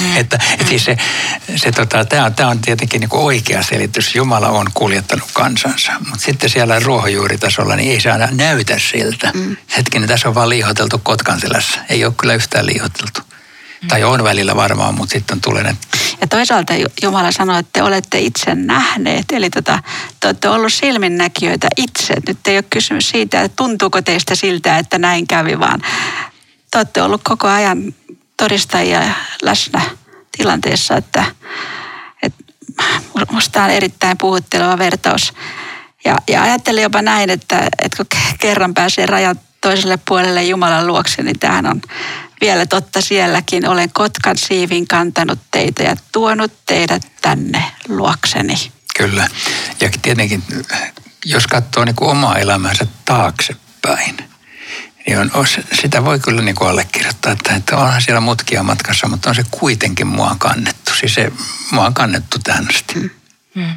Mm. 0.00 0.16
että, 0.16 0.38
että 0.52 0.66
siis 0.68 0.84
se, 0.84 0.96
se 1.56 1.72
tota, 1.72 2.04
tämä 2.04 2.24
on, 2.24 2.34
tää 2.34 2.48
on 2.48 2.58
tietenkin 2.58 3.00
niin 3.00 3.08
oikea 3.12 3.62
selitys. 3.62 4.14
Jumala 4.14 4.48
on 4.48 4.66
kuljettanut 4.74 5.28
kansansa. 5.32 5.92
Mutta 5.98 6.24
sitten 6.24 6.50
siellä 6.50 6.80
ruohonjuuritasolla 6.80 7.76
niin 7.76 7.92
ei 7.92 8.00
se 8.00 8.10
aina 8.10 8.28
näytä 8.32 8.78
siltä. 8.78 9.30
Mm. 9.34 9.56
Hetkinen, 9.76 10.08
tässä 10.08 10.28
on 10.28 10.34
vaan 10.34 10.48
liihoteltu 10.48 11.00
Kotkanselässä. 11.02 11.80
Ei 11.88 12.04
ole 12.04 12.14
kyllä 12.16 12.34
yhtään 12.34 12.66
liihoteltu. 12.66 13.20
Mm. 13.82 13.88
Tai 13.88 14.04
on 14.04 14.24
välillä 14.24 14.56
varmaan, 14.56 14.94
mutta 14.94 15.12
sitten 15.12 15.40
tulee 15.40 15.62
ne. 15.62 15.76
Ja 16.20 16.26
toisaalta 16.26 16.74
Jumala 17.02 17.32
sanoi, 17.32 17.60
että 17.60 17.70
te 17.72 17.82
olette 17.82 18.18
itse 18.18 18.54
nähneet. 18.54 19.24
Eli 19.32 19.50
tota, 19.50 19.82
te 20.20 20.26
olette 20.28 20.48
ollut 20.48 20.72
silminnäkijöitä 20.72 21.68
itse. 21.76 22.14
Nyt 22.28 22.46
ei 22.46 22.56
ole 22.56 22.64
kysymys 22.70 23.10
siitä, 23.10 23.42
että 23.42 23.56
tuntuuko 23.56 24.02
teistä 24.02 24.34
siltä, 24.34 24.78
että 24.78 24.98
näin 24.98 25.26
kävi, 25.26 25.58
vaan 25.58 25.80
te 26.70 26.78
olette 26.78 27.02
ollut 27.02 27.20
koko 27.24 27.48
ajan 27.48 27.94
todistajia 28.38 29.02
läsnä 29.42 29.82
tilanteessa, 30.36 30.96
että, 30.96 31.24
että 32.22 32.44
musta 33.30 33.64
on 33.64 33.70
erittäin 33.70 34.18
puhutteleva 34.18 34.78
vertaus. 34.78 35.32
Ja, 36.04 36.16
ja 36.28 36.42
ajattelin 36.42 36.82
jopa 36.82 37.02
näin, 37.02 37.30
että, 37.30 37.58
että 37.58 37.96
kun 37.96 38.06
kerran 38.40 38.74
pääsee 38.74 39.06
rajan 39.06 39.40
toiselle 39.60 39.98
puolelle 40.08 40.44
Jumalan 40.44 40.86
luokse, 40.86 41.22
niin 41.22 41.38
tämähän 41.38 41.66
on 41.66 41.80
vielä 42.40 42.66
totta 42.66 43.00
sielläkin. 43.00 43.68
Olen 43.68 43.92
Kotkan 43.92 44.38
siivin 44.38 44.88
kantanut 44.88 45.38
teitä 45.50 45.82
ja 45.82 45.96
tuonut 46.12 46.52
teidät 46.66 47.06
tänne 47.22 47.64
luokseni. 47.88 48.72
Kyllä. 48.98 49.28
Ja 49.80 49.90
tietenkin, 50.02 50.42
jos 51.24 51.46
katsoo 51.46 51.84
niin 51.84 51.96
kuin 51.96 52.10
omaa 52.10 52.38
elämänsä 52.38 52.86
taaksepäin, 53.04 53.68
päin. 53.82 54.37
Niin 55.08 55.18
on, 55.18 55.46
sitä 55.72 56.04
voi 56.04 56.18
kyllä 56.18 56.42
niin 56.42 56.54
kuin 56.54 56.70
allekirjoittaa, 56.70 57.32
että, 57.32 57.54
että 57.54 57.76
onhan 57.76 58.02
siellä 58.02 58.20
mutkia 58.20 58.62
matkassa, 58.62 59.08
mutta 59.08 59.28
on 59.28 59.34
se 59.34 59.44
kuitenkin 59.50 60.06
mua 60.06 60.36
kannettu. 60.38 60.94
Siis 61.00 61.14
se, 61.14 61.32
mua 61.70 61.86
on 61.86 61.94
kannettu 61.94 62.38
tähän 62.44 62.68
asti. 62.68 62.94
Mm. 62.94 63.10
Mm. 63.54 63.76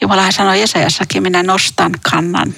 Jumalahan 0.00 0.32
sanoi 0.32 0.60
Jesajassakin, 0.60 1.22
minä 1.22 1.42
nostan 1.42 1.92
kannan, 2.10 2.54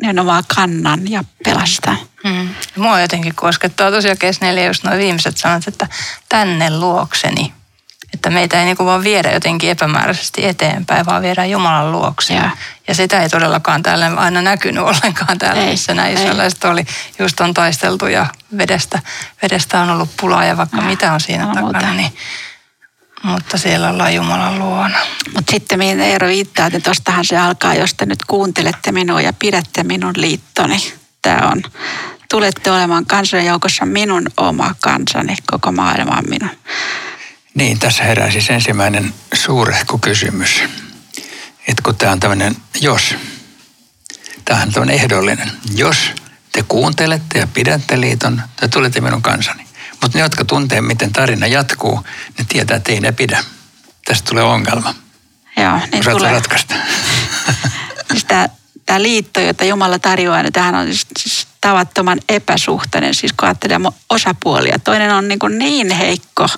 nimenomaan 0.00 0.44
kannan 0.54 1.10
ja 1.10 1.24
pelastan. 1.44 1.98
Mm. 2.24 2.48
Mua 2.76 3.00
jotenkin 3.00 3.34
koskettaa 3.34 3.90
tosiaan 3.90 4.18
kesneille 4.18 4.64
just 4.64 4.84
nuo 4.84 4.98
viimeiset 4.98 5.36
sanat, 5.36 5.68
että 5.68 5.88
tänne 6.28 6.70
luokseni. 6.70 7.52
Että 8.14 8.30
meitä 8.30 8.58
ei 8.58 8.64
niinku 8.64 8.84
vaan 8.84 9.04
viedä 9.04 9.32
jotenkin 9.32 9.70
epämääräisesti 9.70 10.46
eteenpäin, 10.46 11.06
vaan 11.06 11.22
viedään 11.22 11.50
Jumalan 11.50 11.92
luokse. 11.92 12.34
Ja, 12.34 12.50
ja 12.88 12.94
sitä 12.94 13.22
ei 13.22 13.28
todellakaan 13.28 13.82
täällä 13.82 14.12
aina 14.16 14.42
näkynyt 14.42 14.84
ollenkaan 14.90 15.38
täällä, 15.38 15.62
ei, 15.62 15.70
missä 15.70 15.94
nämä 15.94 16.08
israelaiset 16.08 16.64
oli. 16.64 16.84
Just 17.18 17.40
on 17.40 17.54
taisteltu 17.54 18.06
ja 18.06 18.26
vedestä, 18.58 18.98
vedestä 19.42 19.80
on 19.80 19.90
ollut 19.90 20.10
pulaa 20.20 20.44
ja 20.44 20.56
vaikka 20.56 20.76
ja, 20.76 20.82
mitä 20.82 21.12
on 21.12 21.20
siinä 21.20 21.44
no, 21.44 21.54
takana. 21.54 21.94
Niin, 21.94 22.12
mutta 23.22 23.58
siellä 23.58 23.90
ollaan 23.90 24.14
Jumalan 24.14 24.58
luona. 24.58 24.98
Mutta 25.34 25.50
sitten 25.50 25.78
mihin 25.78 26.00
Eero 26.00 26.28
viittaa, 26.28 26.66
että 26.66 26.80
tostahan 26.80 27.24
se 27.24 27.38
alkaa, 27.38 27.74
jos 27.74 27.94
te 27.94 28.06
nyt 28.06 28.24
kuuntelette 28.26 28.92
minua 28.92 29.20
ja 29.20 29.32
pidätte 29.32 29.82
minun 29.82 30.12
liittoni. 30.16 30.92
Tämä 31.22 31.48
on, 31.52 31.62
tulette 32.30 32.70
olemaan 32.70 33.06
kansojen 33.06 33.46
joukossa 33.46 33.86
minun 33.86 34.26
oma 34.36 34.74
kansani, 34.80 35.34
koko 35.50 35.72
maailma 35.72 36.16
on 36.16 36.24
minun. 36.28 36.50
Niin, 37.54 37.78
tässä 37.78 38.04
herää 38.04 38.30
siis 38.30 38.50
ensimmäinen 38.50 39.14
suurehko 39.34 39.98
kysymys. 39.98 40.62
Että 41.68 41.82
kun 41.82 41.96
tämä 41.96 42.12
on 42.12 42.20
tämmöinen 42.20 42.56
jos, 42.80 43.14
tämähän 44.44 44.72
on 44.76 44.90
ehdollinen. 44.90 45.52
Jos 45.74 45.96
te 46.52 46.64
kuuntelette 46.68 47.38
ja 47.38 47.46
pidätte 47.46 48.00
liiton, 48.00 48.42
te 48.60 48.68
tulette 48.68 49.00
minun 49.00 49.22
kansani. 49.22 49.66
Mutta 50.02 50.18
ne, 50.18 50.24
jotka 50.24 50.44
tuntee, 50.44 50.80
miten 50.80 51.12
tarina 51.12 51.46
jatkuu, 51.46 52.06
ne 52.38 52.44
tietää, 52.48 52.76
että 52.76 52.92
ei 52.92 53.00
ne 53.00 53.12
pidä. 53.12 53.44
Tästä 54.04 54.28
tulee 54.28 54.44
ongelma. 54.44 54.94
Joo, 55.56 55.76
niin 55.76 56.00
Osaatko 56.00 56.18
tulee. 56.18 56.32
ratkaista? 56.32 56.74
Siis 58.10 58.24
tämä, 58.24 58.48
tämä 58.86 59.02
liitto, 59.02 59.40
jota 59.40 59.64
Jumala 59.64 59.98
tarjoaa, 59.98 60.42
niin 60.42 60.52
tämähän 60.52 60.74
on 60.74 60.86
siis, 60.86 61.06
siis 61.18 61.46
tavattoman 61.62 62.20
epäsuhtainen, 62.28 63.14
siis 63.14 63.32
kun 63.32 63.48
ajattelee 63.48 63.78
osapuolia. 64.10 64.78
Toinen 64.78 65.14
on 65.14 65.28
niin, 65.28 65.38
kuin 65.38 65.58
niin 65.58 65.90
heikko 65.90 66.48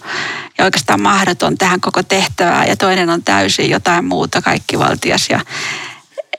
ja 0.58 0.64
oikeastaan 0.64 1.02
mahdoton 1.02 1.58
tähän 1.58 1.80
koko 1.80 2.02
tehtävään 2.02 2.68
ja 2.68 2.76
toinen 2.76 3.10
on 3.10 3.22
täysin 3.22 3.70
jotain 3.70 4.04
muuta 4.04 4.42
kaikkivaltias. 4.42 5.30
Ja 5.30 5.40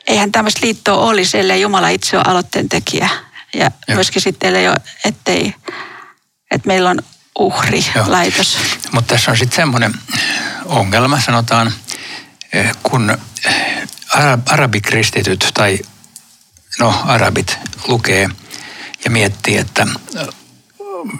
eihän 0.07 0.31
tämmöistä 0.31 0.59
liittoa 0.63 0.97
olisi, 0.97 1.39
ellei 1.39 1.61
Jumala 1.61 1.89
itse 1.89 2.17
ole 2.17 2.25
aloitteen 2.27 2.69
tekijä. 2.69 3.09
Ja 3.53 3.71
Joo. 3.87 3.95
myöskin 3.95 4.21
sitten, 4.21 4.69
ole, 4.69 4.77
ettei, 5.05 5.53
että 6.51 6.67
meillä 6.67 6.89
on 6.89 6.99
uhri 7.39 7.85
laitos. 8.07 8.57
Mutta 8.91 9.15
tässä 9.15 9.31
on 9.31 9.37
sitten 9.37 9.55
semmoinen 9.55 9.93
ongelma, 10.65 11.21
sanotaan, 11.21 11.73
eh, 12.53 12.71
kun 12.83 13.17
arabikristityt 14.45 15.51
tai 15.53 15.79
no 16.79 17.03
arabit 17.05 17.57
lukee– 17.87 18.29
ja 19.05 19.11
miettii, 19.11 19.57
että 19.57 19.87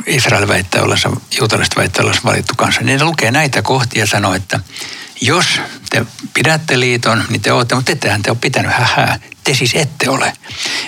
Israel 0.06 0.48
väittää 0.48 0.84
ollensa, 0.84 1.10
juutalaiset 1.40 1.76
väittää 1.76 2.04
ollensa 2.04 2.22
valittu 2.26 2.54
kanssa, 2.58 2.82
niin 2.82 3.00
ne 3.00 3.06
lukee 3.06 3.32
näitä 3.32 3.62
kohtia 3.62 4.04
ja 4.04 4.08
sanoo, 4.08 4.34
että 4.34 4.60
jos 5.22 5.62
te 5.90 6.06
pidätte 6.34 6.80
liiton, 6.80 7.24
niin 7.30 7.42
te 7.42 7.52
olette, 7.52 7.76
mutta 7.76 7.92
ettehän 7.92 8.22
te 8.22 8.32
ole 8.32 8.38
pitänyt 8.42 8.72
hähää. 8.72 9.20
Te 9.44 9.54
siis 9.54 9.76
ette 9.76 10.10
ole. 10.10 10.34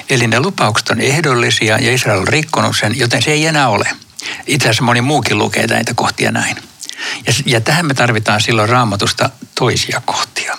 Eli 0.09 0.27
ne 0.27 0.39
lupaukset 0.39 0.89
on 0.89 1.01
ehdollisia 1.01 1.77
ja 1.77 1.93
Israel 1.93 2.19
on 2.19 2.27
rikkonut 2.27 2.77
sen, 2.77 2.97
joten 2.97 3.21
se 3.21 3.31
ei 3.31 3.45
enää 3.45 3.69
ole. 3.69 3.89
Itse 4.47 4.67
asiassa 4.67 4.83
moni 4.83 5.01
muukin 5.01 5.37
lukee 5.37 5.67
näitä 5.67 5.93
kohtia 5.93 6.31
näin. 6.31 6.57
Ja, 7.27 7.33
ja 7.45 7.61
tähän 7.61 7.85
me 7.85 7.93
tarvitaan 7.93 8.41
silloin 8.41 8.69
raamatusta 8.69 9.29
toisia 9.55 10.01
kohtia, 10.05 10.57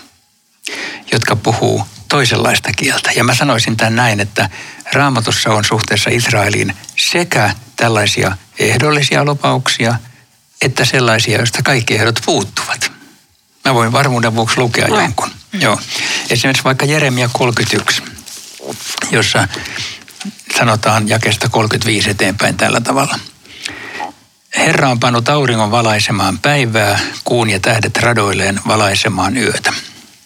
jotka 1.13 1.37
puhuu 1.37 1.85
toisenlaista 2.09 2.71
kieltä. 2.77 3.11
Ja 3.17 3.25
mä 3.25 3.35
sanoisin 3.35 3.77
tämän 3.77 3.97
näin, 3.97 4.21
että 4.21 4.51
raamatussa 4.93 5.51
on 5.51 5.65
suhteessa 5.65 6.11
Israeliin 6.11 6.77
sekä 6.97 7.55
tällaisia 7.77 8.37
ehdollisia 8.59 9.25
lupauksia, 9.25 9.95
että 10.63 10.85
sellaisia, 10.85 11.39
joista 11.39 11.63
kaikki 11.63 11.95
ehdot 11.95 12.21
puuttuvat. 12.27 12.93
Mä 13.65 13.75
voin 13.75 13.93
varmuuden 13.93 14.35
vuoksi 14.35 14.59
lukea 14.59 14.89
Lue. 14.89 15.03
jonkun. 15.03 15.31
Mm. 15.53 15.61
Joo. 15.61 15.81
Esimerkiksi 16.31 16.65
vaikka 16.65 16.85
Jeremia 16.85 17.31
31, 17.33 18.03
jossa 19.11 19.49
sanotaan 20.59 21.09
jakesta 21.09 21.49
35 21.49 22.11
eteenpäin 22.11 22.57
tällä 22.57 22.81
tavalla. 22.81 23.19
Herra 24.57 24.89
on 24.89 25.01
pannut 25.01 25.29
auringon 25.29 25.71
valaisemaan 25.71 26.39
päivää, 26.39 27.01
kuun 27.25 27.51
ja 27.51 27.61
tähdet 27.61 27.97
radoilleen 27.97 28.61
valaisemaan 28.67 29.37
yötä. 29.37 29.73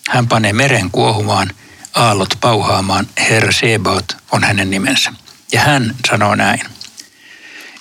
Hän 0.09 0.29
panee 0.29 0.53
meren 0.53 0.91
kuohumaan– 0.91 1.51
aallot 1.95 2.39
pauhaamaan, 2.41 3.09
Herra 3.19 3.53
Sebaot 3.53 4.17
on 4.33 4.45
hänen 4.45 4.71
nimensä. 4.71 5.13
Ja 5.53 5.61
hän 5.61 5.95
sanoo 6.09 6.35
näin. 6.35 6.61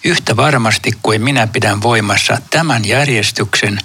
Yhtä 0.03 0.37
varmasti 0.37 0.91
kuin 1.03 1.21
minä 1.21 1.47
pidän 1.47 1.81
voimassa 1.81 2.37
tämän 2.49 2.85
järjestyksen, 2.85 3.79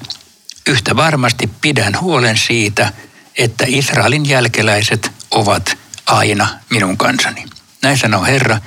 yhtä 0.69 0.97
varmasti 0.97 1.51
pidän 1.61 2.01
huolen 2.01 2.39
siitä, 2.39 2.93
että 3.39 3.65
Israelin 3.69 4.29
jälkeläiset 4.29 5.13
ovat 5.31 5.79
aina 6.07 6.49
minun 6.71 6.97
kansani. 6.97 7.45
Näin 7.83 7.99
sanoo 7.99 8.25
Herra. 8.25 8.61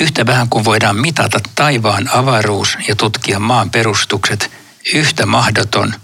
Yhtä 0.00 0.26
vähän 0.26 0.48
kuin 0.48 0.64
voidaan 0.64 0.96
mitata 0.96 1.40
taivaan 1.54 2.10
avaruus 2.12 2.78
ja 2.88 2.96
tutkia 2.96 3.38
maan 3.38 3.70
perustukset, 3.70 4.50
yhtä 4.94 5.26
mahdoton 5.26 5.94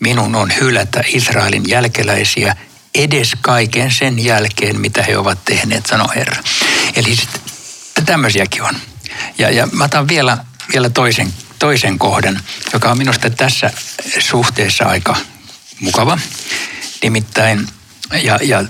minun 0.00 0.34
on 0.34 0.52
hylätä 0.60 1.04
Israelin 1.06 1.68
jälkeläisiä 1.68 2.56
edes 2.94 3.32
kaiken 3.40 3.90
sen 3.90 4.24
jälkeen, 4.24 4.80
mitä 4.80 5.02
he 5.02 5.18
ovat 5.18 5.44
tehneet, 5.44 5.86
sanoo 5.86 6.08
Herra. 6.14 6.36
Eli 6.96 7.16
tämmöisiäkin 8.06 8.62
on. 8.62 8.76
Ja, 9.38 9.50
ja 9.50 9.68
mä 9.72 9.84
otan 9.84 10.08
vielä, 10.08 10.38
vielä 10.72 10.90
toisen, 10.90 11.34
toisen 11.58 11.98
kohdan, 11.98 12.40
joka 12.72 12.90
on 12.90 12.98
minusta 12.98 13.30
tässä 13.30 13.70
suhteessa 14.18 14.84
aika 14.84 15.16
mukava. 15.80 16.18
Nimittäin, 17.02 17.68
ja, 18.22 18.38
ja 18.42 18.64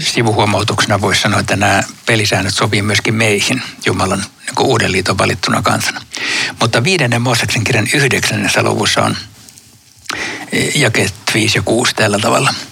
sivuhuomautuksena 0.00 1.00
voisi 1.00 1.22
sanoa, 1.22 1.40
että 1.40 1.56
nämä 1.56 1.82
pelisäännöt 2.06 2.54
sopii 2.54 2.82
myöskin 2.82 3.14
meihin, 3.14 3.62
Jumalan 3.86 4.18
niin 4.18 4.66
uuden 4.66 4.92
liiton 4.92 5.18
valittuna 5.18 5.62
kansana. 5.62 6.00
Mutta 6.60 6.84
viidennen 6.84 7.22
Mooseksen 7.22 7.64
kirjan 7.64 7.88
yhdeksännessä 7.94 8.62
luvussa 8.62 9.02
on 9.02 9.16
jakeet 10.74 11.14
5 11.34 11.58
ja 11.58 11.62
6 11.62 11.94
tällä 11.94 12.18
tavalla– 12.18 12.54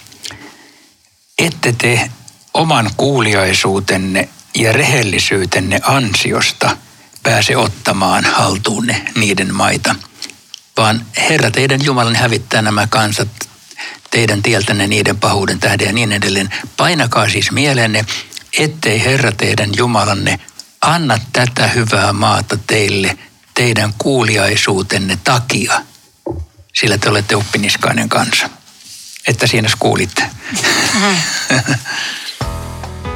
ette 1.39 1.73
te 1.73 2.11
oman 2.55 2.91
kuuliaisuutenne 2.97 4.29
ja 4.55 4.73
rehellisyytenne 4.73 5.81
ansiosta 5.83 6.77
pääse 7.23 7.57
ottamaan 7.57 8.25
haltuunne 8.25 9.05
niiden 9.15 9.55
maita, 9.55 9.95
vaan 10.77 11.07
Herra 11.17 11.51
teidän 11.51 11.85
Jumalan 11.85 12.17
hävittää 12.17 12.63
nämä 12.63 12.87
kansat 12.87 13.29
teidän 14.11 14.43
tieltänne 14.43 14.87
niiden 14.87 15.19
pahuuden 15.19 15.61
tähden 15.61 15.87
ja 15.87 15.93
niin 15.93 16.13
edelleen. 16.13 16.55
Painakaa 16.77 17.29
siis 17.29 17.51
mielenne, 17.51 18.05
ettei 18.59 19.05
Herra 19.05 19.33
teidän 19.33 19.71
Jumalanne 19.77 20.41
anna 20.81 21.19
tätä 21.33 21.67
hyvää 21.67 22.13
maata 22.13 22.59
teille 22.67 23.19
teidän 23.55 23.95
kuuliaisuutenne 23.99 25.19
takia, 25.25 25.81
sillä 26.77 26.99
te 26.99 27.11
olette 27.11 27.37
oppiniskainen 27.37 28.09
kansa 28.09 28.51
että 29.27 29.47
siinä 29.47 29.69
kuulitte. 29.79 30.23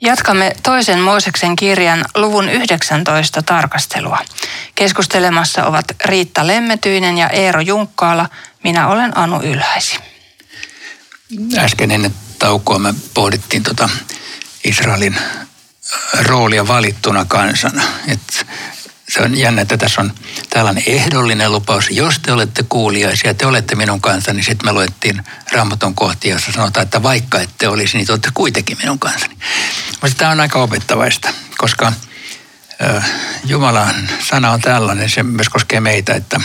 Jatkamme 0.00 0.56
toisen 0.62 1.00
Mooseksen 1.00 1.56
kirjan 1.56 2.04
luvun 2.14 2.48
19 2.48 3.42
tarkastelua. 3.42 4.18
Keskustelemassa 4.74 5.64
ovat 5.64 5.84
Riitta 6.04 6.46
Lemmetyinen 6.46 7.18
ja 7.18 7.28
Eero 7.28 7.60
Junkkaala. 7.60 8.28
Minä 8.62 8.88
olen 8.88 9.18
Anu 9.18 9.40
Ylhäisi. 9.42 9.98
Äsken 11.58 11.90
ennen 11.90 12.14
taukoa 12.38 12.78
me 12.78 12.94
pohdittiin 13.14 13.62
tota 13.62 13.88
Israelin 14.64 15.16
roolia 16.22 16.68
valittuna 16.68 17.24
kansana. 17.24 17.82
Et 18.08 18.46
se 19.08 19.22
on 19.22 19.38
jännä, 19.38 19.62
että 19.62 19.76
tässä 19.76 20.00
on 20.00 20.12
tällainen 20.50 20.82
ehdollinen 20.86 21.52
lupaus. 21.52 21.90
Jos 21.90 22.18
te 22.18 22.32
olette 22.32 22.64
kuuliaisia, 22.68 23.34
te 23.34 23.46
olette 23.46 23.74
minun 23.74 24.00
kansani, 24.00 24.42
sitten 24.42 24.68
me 24.68 24.72
luettiin 24.72 25.22
Raamaton 25.52 25.94
kohti, 25.94 26.28
jossa 26.28 26.52
sanotaan, 26.52 26.84
että 26.84 27.02
vaikka 27.02 27.40
ette 27.40 27.68
olisi, 27.68 27.96
niin 27.96 28.06
te 28.06 28.12
olette 28.12 28.30
kuitenkin 28.34 28.78
minun 28.82 28.98
kansani. 28.98 29.35
Mutta 30.02 30.16
tämä 30.16 30.30
on 30.30 30.40
aika 30.40 30.58
opettavaista, 30.58 31.28
koska 31.58 31.92
Jumalan 33.44 34.08
sana 34.28 34.50
on 34.50 34.60
tällainen, 34.60 35.10
se 35.10 35.22
myös 35.22 35.48
koskee 35.48 35.80
meitä, 35.80 36.14
että 36.14 36.40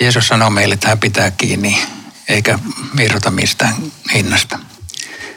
Jeesus 0.00 0.28
sanoo 0.28 0.50
meille, 0.50 0.74
että 0.74 0.88
hän 0.88 0.98
pitää 0.98 1.30
kiinni 1.30 1.82
eikä 2.28 2.58
virrota 2.96 3.30
mistään 3.30 3.74
hinnasta. 4.14 4.58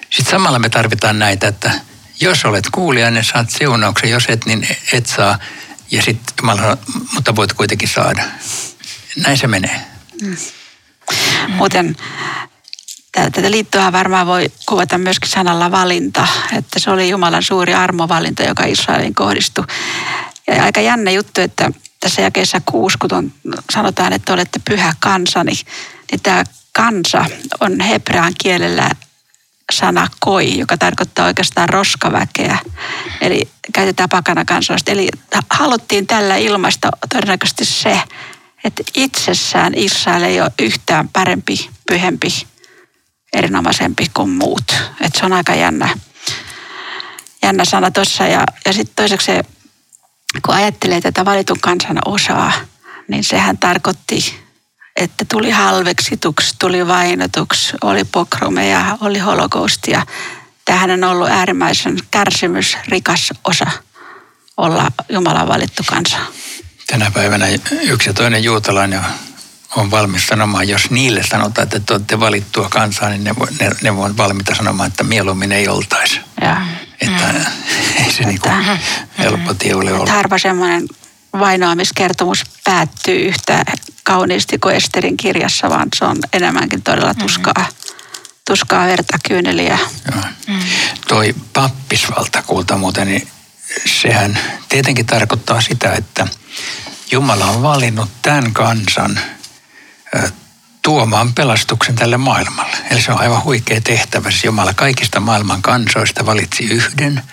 Sitten 0.09 0.31
samalla 0.31 0.59
me 0.59 0.69
tarvitaan 0.69 1.19
näitä, 1.19 1.48
että 1.48 1.71
jos 2.19 2.45
olet 2.45 2.69
kuulija, 2.71 3.12
niin 3.12 3.24
saat 3.24 3.50
siunauksen. 3.50 4.09
Jos 4.09 4.25
et, 4.27 4.45
niin 4.45 4.67
et 4.93 5.05
saa. 5.05 5.39
Ja 5.91 6.01
sitten 6.01 6.45
mutta 7.13 7.36
voit 7.36 7.53
kuitenkin 7.53 7.89
saada. 7.89 8.24
Näin 9.15 9.38
se 9.38 9.48
menee. 9.48 9.81
Mm. 10.21 10.38
Muuten 11.48 11.95
tätä 13.11 13.51
liittoa 13.51 13.91
varmaan 13.91 14.27
voi 14.27 14.51
kuvata 14.65 14.97
myöskin 14.97 15.29
sanalla 15.29 15.71
valinta, 15.71 16.27
että 16.57 16.79
se 16.79 16.91
oli 16.91 17.09
Jumalan 17.09 17.43
suuri 17.43 17.73
armovalinta, 17.73 18.43
joka 18.43 18.63
Israelin 18.65 19.15
kohdistui. 19.15 19.65
Ja 20.47 20.63
aika 20.63 20.81
jännä 20.81 21.11
juttu, 21.11 21.41
että 21.41 21.71
tässä 21.99 22.21
jakeessa 22.21 22.61
kuusi, 22.65 22.97
kun 22.97 23.33
sanotaan, 23.73 24.13
että 24.13 24.33
olette 24.33 24.59
pyhä 24.65 24.93
kansani, 24.99 25.53
niin 26.11 26.21
tämä 26.23 26.43
kansa 26.73 27.25
on 27.59 27.79
hebrean 27.79 28.33
kielellä 28.37 28.89
sana 29.73 30.07
koi, 30.19 30.57
joka 30.57 30.77
tarkoittaa 30.77 31.25
oikeastaan 31.25 31.69
roskaväkeä. 31.69 32.57
Eli 33.21 33.49
käytetään 33.73 34.09
pakana 34.09 34.45
kansalaista. 34.45 34.91
Eli 34.91 35.09
haluttiin 35.49 36.07
tällä 36.07 36.35
ilmaista 36.35 36.89
todennäköisesti 37.13 37.65
se, 37.65 38.01
että 38.63 38.83
itsessään 38.95 39.73
Israel 39.75 40.23
ei 40.23 40.41
ole 40.41 40.51
yhtään 40.59 41.09
parempi, 41.09 41.69
pyhempi, 41.87 42.27
erinomaisempi 43.33 44.05
kuin 44.13 44.29
muut. 44.29 44.71
Että 45.01 45.19
se 45.19 45.25
on 45.25 45.33
aika 45.33 45.55
jännä, 45.55 45.89
jännä 47.43 47.65
sana 47.65 47.91
tuossa. 47.91 48.24
Ja, 48.24 48.43
ja 48.65 48.74
sitten 48.74 48.95
toiseksi 48.95 49.31
kun 50.45 50.55
ajattelee 50.55 51.01
tätä 51.01 51.25
valitun 51.25 51.59
kansan 51.59 52.00
osaa, 52.05 52.51
niin 53.07 53.24
sehän 53.24 53.57
tarkoitti, 53.57 54.36
että 54.95 55.25
tuli 55.25 55.50
halveksituksi, 55.50 56.55
tuli 56.59 56.88
vainotuksi, 56.88 57.74
oli 57.81 58.03
pokromeja, 58.03 58.98
oli 59.01 59.19
holokaustia. 59.19 60.05
Tähän 60.65 60.91
on 60.91 61.03
ollut 61.03 61.29
äärimmäisen 61.29 61.98
kärsimys, 62.12 62.77
rikas 62.88 63.33
osa 63.43 63.71
olla 64.57 64.91
Jumalan 65.09 65.48
valittu 65.48 65.83
kansa. 65.88 66.17
Tänä 66.88 67.12
päivänä 67.12 67.45
yksi 67.81 68.09
ja 68.09 68.13
toinen 68.13 68.43
juutalainen 68.43 69.01
valmis 69.77 70.27
sanomaan, 70.27 70.67
jos 70.67 70.89
niille 70.91 71.23
sanotaan, 71.23 71.63
että 71.63 71.79
te 71.79 71.93
olette 71.93 72.19
valittua 72.19 72.69
kansaa, 72.69 73.09
niin 73.09 73.23
ne, 73.23 73.31
ne, 73.59 73.71
ne 73.81 73.91
on 73.91 74.17
valmiita 74.17 74.55
sanomaan, 74.55 74.88
että 74.88 75.03
mieluummin 75.03 75.51
ei 75.51 75.67
oltaisi. 75.67 76.19
Ja. 76.41 76.61
Että 77.01 77.33
mm. 77.33 77.45
ei 78.05 78.11
se 78.11 78.23
niinku 78.23 78.49
helppo 79.17 79.53
tie 79.53 79.75
ole 79.75 79.93
olla. 79.93 80.11
Harva 80.11 80.38
semmoinen 80.38 80.88
vainoamiskertomus 81.39 82.43
päättyy 82.63 83.27
yhtä 83.27 83.63
kauniisti 84.03 84.57
kuin 84.57 84.75
Esterin 84.75 85.17
kirjassa, 85.17 85.69
vaan 85.69 85.88
se 85.95 86.05
on 86.05 86.17
enemmänkin 86.33 86.81
todella 86.81 87.13
mm. 87.13 87.19
tuskaa, 87.19 87.53
mm. 87.57 87.93
tuskaa 88.47 88.88
verta, 88.88 89.17
kyyneliä. 89.27 89.79
Joo. 90.11 90.23
Mm. 90.47 90.59
Toi 91.07 91.35
pappisvaltakulta 91.53 92.77
muuten, 92.77 93.07
niin 93.07 93.27
sehän 94.01 94.39
tietenkin 94.69 95.05
tarkoittaa 95.05 95.61
sitä, 95.61 95.93
että 95.93 96.27
Jumala 97.11 97.45
on 97.45 97.61
valinnut 97.61 98.09
tämän 98.21 98.53
kansan 98.53 99.19
tuomaan 100.81 101.33
pelastuksen 101.33 101.95
tälle 101.95 102.17
maailmalle. 102.17 102.77
Eli 102.91 103.01
se 103.01 103.12
on 103.12 103.19
aivan 103.19 103.43
huikea 103.43 103.81
tehtävä. 103.81 104.31
Siis 104.31 104.43
Jumala 104.43 104.73
kaikista 104.73 105.19
maailman 105.19 105.62
kansoista 105.62 106.25
valitsi 106.25 106.63
yhden, 106.63 107.23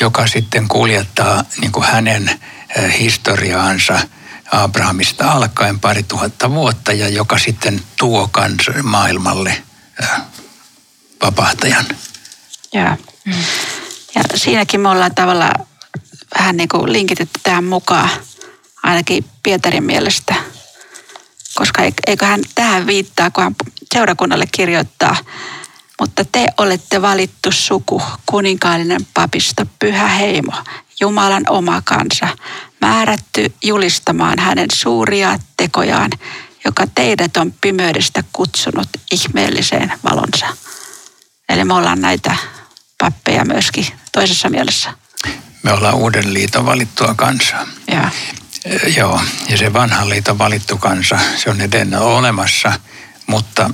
joka 0.00 0.26
sitten 0.26 0.68
kuljettaa 0.68 1.44
niin 1.60 1.72
kuin 1.72 1.86
hänen 1.86 2.40
historiaansa 2.98 3.98
Abrahamista 4.52 5.32
alkaen 5.32 5.80
pari 5.80 6.02
tuhatta 6.02 6.50
vuotta 6.50 6.92
ja 6.92 7.08
joka 7.08 7.38
sitten 7.38 7.80
tuo 7.98 8.28
kansa 8.28 8.72
maailmalle 8.82 9.62
vapahtajan. 11.22 11.86
Ja, 12.72 12.96
ja 14.14 14.22
siinäkin 14.34 14.80
me 14.80 14.88
ollaan 14.88 15.14
tavallaan 15.14 15.66
vähän 16.38 16.56
niin 16.56 16.68
kuin 16.68 16.92
linkitetty 16.92 17.40
tähän 17.42 17.64
mukaan, 17.64 18.10
ainakin 18.82 19.24
Pietarin 19.42 19.84
mielestä– 19.84 20.34
koska 21.54 21.82
eikö 22.06 22.26
hän 22.26 22.40
tähän 22.54 22.86
viittaa, 22.86 23.30
kun 23.30 23.44
hän 23.44 23.56
seurakunnalle 23.94 24.46
kirjoittaa, 24.52 25.16
mutta 26.00 26.24
te 26.24 26.46
olette 26.58 27.02
valittu 27.02 27.52
suku, 27.52 28.02
kuninkaallinen 28.26 29.06
papisto, 29.14 29.66
pyhä 29.78 30.08
heimo, 30.08 30.52
Jumalan 31.00 31.44
oma 31.48 31.82
kansa, 31.84 32.28
määrätty 32.80 33.54
julistamaan 33.62 34.38
hänen 34.38 34.68
suuria 34.74 35.38
tekojaan, 35.56 36.10
joka 36.64 36.86
teidät 36.94 37.36
on 37.36 37.54
pimeydestä 37.60 38.24
kutsunut 38.32 38.88
ihmeelliseen 39.12 39.92
valonsa. 40.04 40.46
Eli 41.48 41.64
me 41.64 41.74
ollaan 41.74 42.00
näitä 42.00 42.36
pappeja 42.98 43.44
myöskin 43.44 43.86
toisessa 44.12 44.50
mielessä. 44.50 44.92
Me 45.62 45.72
ollaan 45.72 45.94
uuden 45.94 46.34
liiton 46.34 46.66
valittua 46.66 47.14
kansaa. 47.14 47.66
Ja. 47.90 48.10
Joo, 48.96 49.20
ja 49.48 49.56
se 49.56 49.72
vanhan 49.72 50.10
liiton 50.10 50.38
valittu 50.38 50.78
kansa, 50.78 51.18
se 51.36 51.50
on 51.50 51.60
edelleen 51.60 52.02
olemassa, 52.02 52.72
mutta 53.26 53.70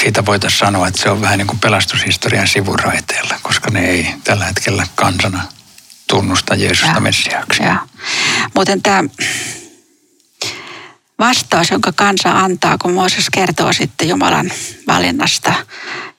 siitä 0.00 0.26
voitaisiin 0.26 0.58
sanoa, 0.58 0.88
että 0.88 1.02
se 1.02 1.10
on 1.10 1.20
vähän 1.20 1.38
niin 1.38 1.46
kuin 1.46 1.58
pelastushistorian 1.58 2.48
sivuraiteella, 2.48 3.38
koska 3.42 3.70
ne 3.70 3.84
ei 3.84 4.14
tällä 4.24 4.44
hetkellä 4.44 4.86
kansana 4.94 5.42
tunnusta 6.06 6.54
Jeesusta 6.54 6.94
ja, 6.94 7.00
Messiaaksi. 7.00 7.62
Ja. 7.62 7.86
Muuten 8.54 8.82
tämä 8.82 9.04
vastaus, 11.18 11.70
jonka 11.70 11.92
kansa 11.92 12.30
antaa, 12.30 12.78
kun 12.78 12.92
Mooses 12.92 13.30
kertoo 13.30 13.72
sitten 13.72 14.08
Jumalan 14.08 14.52
valinnasta, 14.86 15.54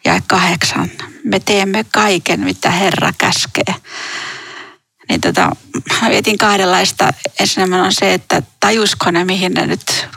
ja 0.06 0.22
kahdeksan. 0.28 0.92
Me 1.24 1.39
teemme 1.39 1.86
kaiken, 1.92 2.39
mitä 2.39 2.72
Herra 2.72 3.13
käskee 3.18 3.76
niin 5.10 5.22
tota, 5.22 5.52
mä 6.02 6.10
vietin 6.10 6.38
kahdenlaista. 6.38 7.13
Ensinnäkin 7.39 7.86
on 7.86 7.94
se, 7.94 8.13
että 8.13 8.42
tajusko 8.60 9.12
ne, 9.12 9.26
mihin 9.26 9.54
ne 9.54 9.68
nyt, 9.68 10.08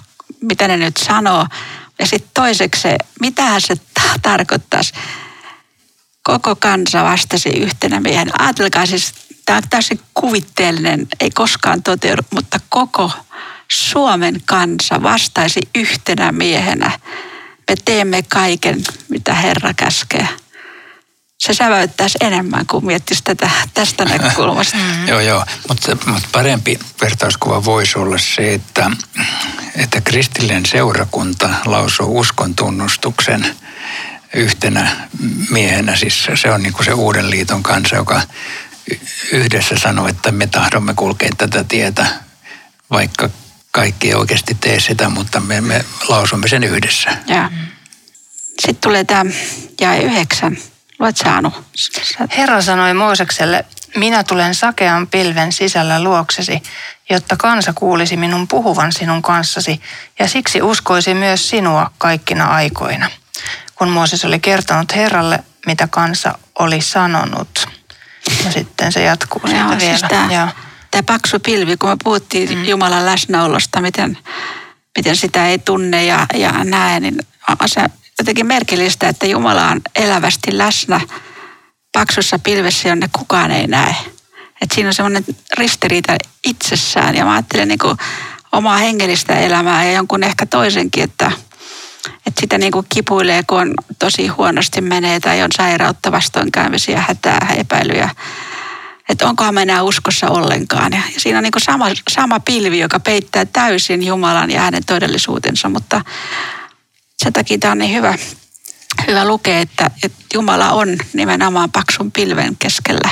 mitä 0.43 0.69
ne 0.69 0.77
nyt 0.77 0.97
sanoo. 0.97 1.47
Ja 1.99 2.07
sitten 2.07 2.31
toiseksi 2.35 2.83
se, 2.83 2.97
mitä 3.21 3.61
se 3.61 3.75
tarkoittaisi. 4.23 4.93
Koko 6.23 6.57
kansa 6.57 7.03
vastasi 7.03 7.49
yhtenä 7.49 8.01
miehen. 8.01 8.41
Ajatelkaa 8.41 8.87
siis, 8.87 9.15
tämä 9.47 9.57
on 9.57 9.63
täysin 9.71 10.01
kuvitteellinen, 10.15 11.07
ei 11.21 11.31
koskaan 11.31 11.83
toteudu, 11.83 12.23
mutta 12.31 12.61
koko 12.69 13.11
Suomen 13.69 14.41
kansa 14.45 15.03
vastaisi 15.03 15.61
yhtenä 15.75 16.33
miehenä. 16.33 16.91
Me 17.69 17.77
teemme 17.85 18.23
kaiken, 18.23 18.85
mitä 19.09 19.35
Herra 19.35 19.75
käskee 19.75 20.29
se 21.39 21.55
säväyttäisi 21.55 22.19
enemmän 22.21 22.67
kuin 22.67 22.87
miettisi 22.87 23.23
tätä 23.25 23.51
tästä 23.75 24.05
näkökulmasta. 24.05 24.77
Joo, 25.09 25.21
joo. 25.21 25.45
Mutta, 25.69 25.97
mutta 26.07 26.29
parempi 26.33 26.79
vertauskuva 27.01 27.65
voisi 27.65 27.99
olla 27.99 28.19
se, 28.19 28.55
että, 28.55 28.91
että 29.77 30.01
kristillinen 30.01 30.67
seurakunta 30.67 31.51
lausuu 31.65 32.19
uskon 32.19 32.55
tunnustuksen 32.55 33.47
yhtenä 34.35 35.09
miehenä. 35.51 35.97
Siis 35.97 36.27
se 36.35 36.53
on 36.53 36.63
niin 36.63 36.73
kuin 36.73 36.85
se 36.85 36.93
uuden 36.93 37.31
liiton 37.31 37.63
kanssa, 37.63 37.97
joka 37.97 38.23
yhdessä 39.33 39.79
sanoo, 39.79 40.09
että 40.09 40.33
me 40.33 40.47
tahdomme 40.47 40.95
kulkea 40.95 41.31
tätä 41.39 41.65
tietä, 41.65 42.07
vaikka 42.91 43.31
kaikki 43.71 44.09
ei 44.09 44.15
oikeasti 44.15 44.57
tee 44.61 44.81
sitä, 44.81 45.09
mutta 45.09 45.41
me, 45.41 45.61
me 45.61 45.85
lausumme 46.09 46.49
sen 46.49 46.65
yhdessä. 46.65 47.17
Ja. 47.27 47.51
Sitten 48.61 48.77
tulee 48.81 49.05
tämä 49.05 49.25
jae 49.81 50.01
yhdeksän 50.03 50.59
Luet 50.99 51.17
saanut. 51.17 51.55
Herra 52.37 52.63
sanoi 52.63 52.95
Moosekselle, 52.95 53.65
minä 53.97 54.25
tulen 54.25 54.55
sakean 54.55 55.07
pilven 55.07 55.53
sisällä 55.53 56.03
luoksesi, 56.03 56.63
jotta 57.11 57.37
kansa 57.37 57.73
kuulisi 57.73 58.17
minun 58.17 58.49
puhuvan 58.49 58.93
sinun 58.93 59.23
kanssasi, 59.23 59.81
ja 60.19 60.29
siksi 60.29 60.63
uskoisi 60.63 61.15
myös 61.15 61.49
sinua 61.49 61.91
kaikkina 61.99 62.45
aikoina. 62.45 63.11
Kun 63.75 63.89
Mooses 63.89 64.25
oli 64.25 64.39
kertonut 64.39 64.95
Herralle, 64.95 65.45
mitä 65.67 65.89
kansa 65.91 66.39
oli 66.59 66.81
sanonut. 66.81 67.69
Ja 68.45 68.53
sitten 68.53 68.93
se 68.93 69.03
jatkuu 69.03 69.41
siitä 69.45 69.61
Joo, 69.61 69.71
siis 69.71 69.83
vielä. 69.83 69.99
Siis 69.99 70.11
tämä, 70.11 70.49
tämä 70.91 71.03
paksu 71.03 71.41
pilvi, 71.41 71.77
kun 71.77 71.91
me 71.91 71.97
puhuttiin 72.05 72.59
mm. 72.59 72.65
Jumalan 72.65 73.07
läsnäolosta, 73.07 73.81
miten, 73.81 74.19
miten 74.97 75.17
sitä 75.17 75.47
ei 75.47 75.59
tunne 75.59 76.05
ja, 76.05 76.27
ja 76.35 76.65
näe, 76.65 77.01
niin 77.01 77.19
se 77.67 77.81
jotenkin 78.19 78.47
merkillistä, 78.47 79.09
että 79.09 79.27
Jumala 79.27 79.69
on 79.69 79.81
elävästi 79.97 80.59
läsnä 80.59 81.01
paksussa 81.93 82.39
pilvessä, 82.39 82.89
jonne 82.89 83.09
kukaan 83.13 83.51
ei 83.51 83.67
näe. 83.67 83.95
Et 84.63 84.71
siinä 84.75 84.89
on 84.89 84.95
semmoinen 84.95 85.25
ristiriita 85.59 86.17
itsessään 86.47 87.15
ja 87.15 87.25
mä 87.25 87.33
ajattelen 87.33 87.69
niin 87.69 87.79
omaa 88.53 88.77
hengellistä 88.77 89.39
elämää 89.39 89.85
ja 89.85 89.93
jonkun 89.93 90.23
ehkä 90.23 90.47
toisenkin, 90.47 91.05
että, 91.05 91.33
että 92.27 92.41
sitä 92.41 92.59
niin 92.59 92.73
kuin 92.73 92.87
kipuilee, 92.89 93.43
kun 93.47 93.59
on 93.59 93.75
tosi 93.99 94.27
huonosti 94.27 94.81
menee 94.81 95.21
tai 95.21 95.43
on 95.43 95.51
sairautta, 95.57 96.13
vastoinkäymisiä, 96.13 97.05
hätää, 97.09 97.55
epäilyjä. 97.57 98.11
että 99.09 99.29
onkohan 99.29 99.55
me 99.55 99.63
enää 99.63 99.83
uskossa 99.83 100.29
ollenkaan. 100.29 100.93
Ja 100.93 101.01
siinä 101.17 101.39
on 101.39 101.43
niin 101.43 101.53
kuin 101.53 101.63
sama, 101.63 101.87
sama 102.11 102.41
pilvi, 102.41 102.79
joka 102.79 103.01
peittää 103.01 103.45
täysin 103.45 104.07
Jumalan 104.07 104.51
ja 104.51 104.61
hänen 104.61 104.85
todellisuutensa, 104.87 105.69
mutta 105.69 106.01
sen 107.23 107.33
takia 107.33 107.59
tämä 107.59 107.73
on 107.73 107.79
niin 107.79 107.95
hyvä, 107.95 108.15
hyvä 109.07 109.25
lukea, 109.25 109.61
että, 109.61 109.91
että 110.03 110.25
Jumala 110.35 110.71
on 110.71 110.99
nimenomaan 111.13 111.73
paksun 111.73 112.13
pilven 112.13 112.57
keskellä. 112.57 113.11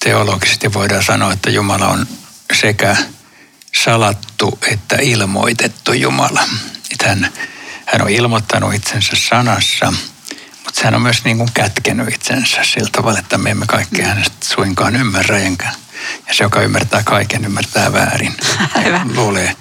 Teologisesti 0.00 0.72
voidaan 0.72 1.02
sanoa, 1.02 1.32
että 1.32 1.50
Jumala 1.50 1.88
on 1.88 2.06
sekä 2.60 2.96
salattu 3.84 4.58
että 4.72 4.96
ilmoitettu 5.02 5.92
Jumala. 5.92 6.42
Että 6.92 7.08
hän, 7.08 7.32
hän 7.86 8.02
on 8.02 8.10
ilmoittanut 8.10 8.74
itsensä 8.74 9.16
sanassa, 9.28 9.92
mutta 10.64 10.80
hän 10.84 10.94
on 10.94 11.02
myös 11.02 11.24
niin 11.24 11.38
kuin 11.38 11.48
kätkenyt 11.54 12.14
itsensä 12.14 12.64
sillä 12.64 12.90
tavalla, 12.92 13.18
että 13.18 13.38
me 13.38 13.50
emme 13.50 13.66
kaikki 13.66 14.02
hänestä 14.02 14.36
suinkaan 14.42 14.96
ymmärrä. 14.96 15.38
Enkä. 15.38 15.72
Ja 16.28 16.34
se, 16.34 16.44
joka 16.44 16.62
ymmärtää 16.62 17.02
kaiken, 17.02 17.44
ymmärtää 17.44 17.92
väärin. 17.92 18.36
Hyvä. 18.84 19.06
Luulee, 19.14 19.56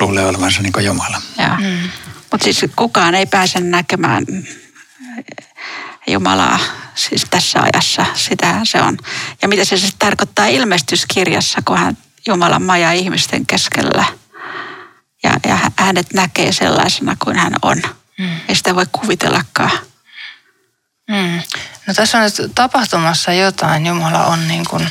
luulee 0.00 0.26
olevansa 0.26 0.62
niin 0.62 0.72
kuin 0.72 0.84
Jumala. 0.84 1.22
Mm. 1.58 1.90
Mutta 2.30 2.44
siis 2.44 2.64
kukaan 2.76 3.14
ei 3.14 3.26
pääse 3.26 3.60
näkemään 3.60 4.24
Jumalaa 6.06 6.58
siis 6.94 7.26
tässä 7.30 7.58
ajassa. 7.60 8.06
Sitähän 8.14 8.66
se 8.66 8.82
on. 8.82 8.96
Ja 9.42 9.48
mitä 9.48 9.64
se 9.64 9.76
siis 9.76 9.94
tarkoittaa 9.98 10.46
ilmestyskirjassa, 10.46 11.62
kun 11.64 11.78
hän 11.78 11.98
Jumalan 12.26 12.62
maja 12.62 12.92
ihmisten 12.92 13.46
keskellä. 13.46 14.04
Ja, 15.22 15.32
ja 15.48 15.58
hänet 15.76 16.14
näkee 16.14 16.52
sellaisena 16.52 17.16
kuin 17.24 17.36
hän 17.36 17.52
on. 17.62 17.82
Mm. 18.18 18.40
Ei 18.48 18.54
sitä 18.54 18.74
voi 18.74 18.86
kuvitellakaan. 18.92 19.78
Mm. 21.08 21.42
No 21.86 21.94
tässä 21.94 22.18
on 22.18 22.24
nyt 22.24 22.52
tapahtumassa 22.54 23.32
jotain. 23.32 23.86
Jumala 23.86 24.26
on 24.26 24.48
niin 24.48 24.64
kuin 24.70 24.88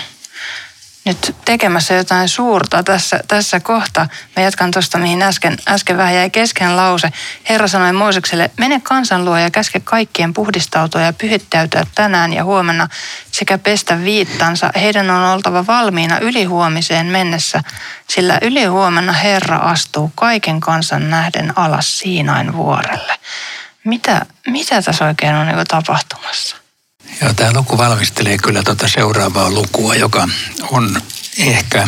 nyt 1.08 1.36
tekemässä 1.46 1.93
jotain 1.93 2.30
suurta 2.30 2.84
tässä, 2.84 3.20
tässä 3.28 3.60
kohta. 3.60 4.08
Mä 4.36 4.43
jatkan 4.43 4.72
tuosta, 4.72 4.98
mihin 4.98 5.22
äsken, 5.22 5.58
äsken 5.67 5.98
vähän 5.98 6.15
jäi 6.15 6.30
kesken 6.30 6.78
lause. 6.78 7.10
Herra 7.50 7.67
sanoi 7.67 7.93
Moosekselle, 7.93 8.52
mene 8.58 8.82
kansan 8.84 9.26
luo 9.26 9.38
ja 9.38 9.52
käske 9.52 9.80
kaikkien 9.80 10.34
puhdistautua 10.34 11.02
ja 11.02 11.13
pyhittäytyä 11.13 11.84
tänään 11.96 12.34
ja 12.34 12.43
huomenna 12.43 12.88
sekä 13.32 13.58
pestä 13.58 14.04
viittansa. 14.04 14.70
Heidän 14.76 15.10
on 15.10 15.24
oltava 15.24 15.67
valmiina 15.67 16.20
ylihuomiseen 16.20 17.06
mennessä, 17.06 17.63
sillä 18.10 18.38
ylihuomenna 18.41 19.13
Herra 19.13 19.58
astuu 19.58 20.12
kaiken 20.15 20.60
kansan 20.60 21.10
nähden 21.10 21.58
alas 21.58 22.00
Siinain 22.00 22.54
vuorelle. 22.54 23.15
Mitä, 23.84 24.26
mitä 24.48 24.82
tässä 24.82 25.06
oikein 25.06 25.36
on 25.36 25.48
niin 25.48 25.67
tapahtumassa? 25.67 26.66
Joo, 27.22 27.34
tämä 27.34 27.52
luku 27.56 27.78
valmistelee 27.78 28.38
kyllä 28.38 28.63
tuota 28.63 28.88
seuraavaa 28.88 29.50
lukua, 29.50 29.96
joka 29.96 30.28
on 30.72 31.02
ehkä 31.38 31.88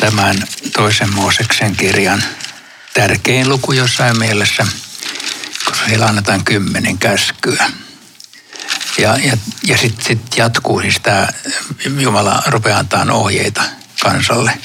tämän 0.00 0.36
toisen 0.72 1.14
Mooseksen 1.14 1.76
kirjan 1.76 2.22
tärkein 2.94 3.48
luku 3.48 3.72
jossain 3.72 4.18
mielessä, 4.18 4.66
koska 5.64 5.86
siellä 5.86 6.06
annetaan 6.06 6.44
kymmenen 6.44 6.98
käskyä. 6.98 7.70
Ja, 8.98 9.16
ja, 9.16 9.36
ja 9.62 9.78
sitten 9.78 10.06
sit 10.06 10.36
jatkuu 10.36 10.80
siis 10.80 11.00
tämä, 11.02 11.28
Jumala 11.98 12.42
rupeaa 12.46 12.78
antaa 12.78 13.06
ohjeita 13.12 13.62
kansalle, 14.02 14.58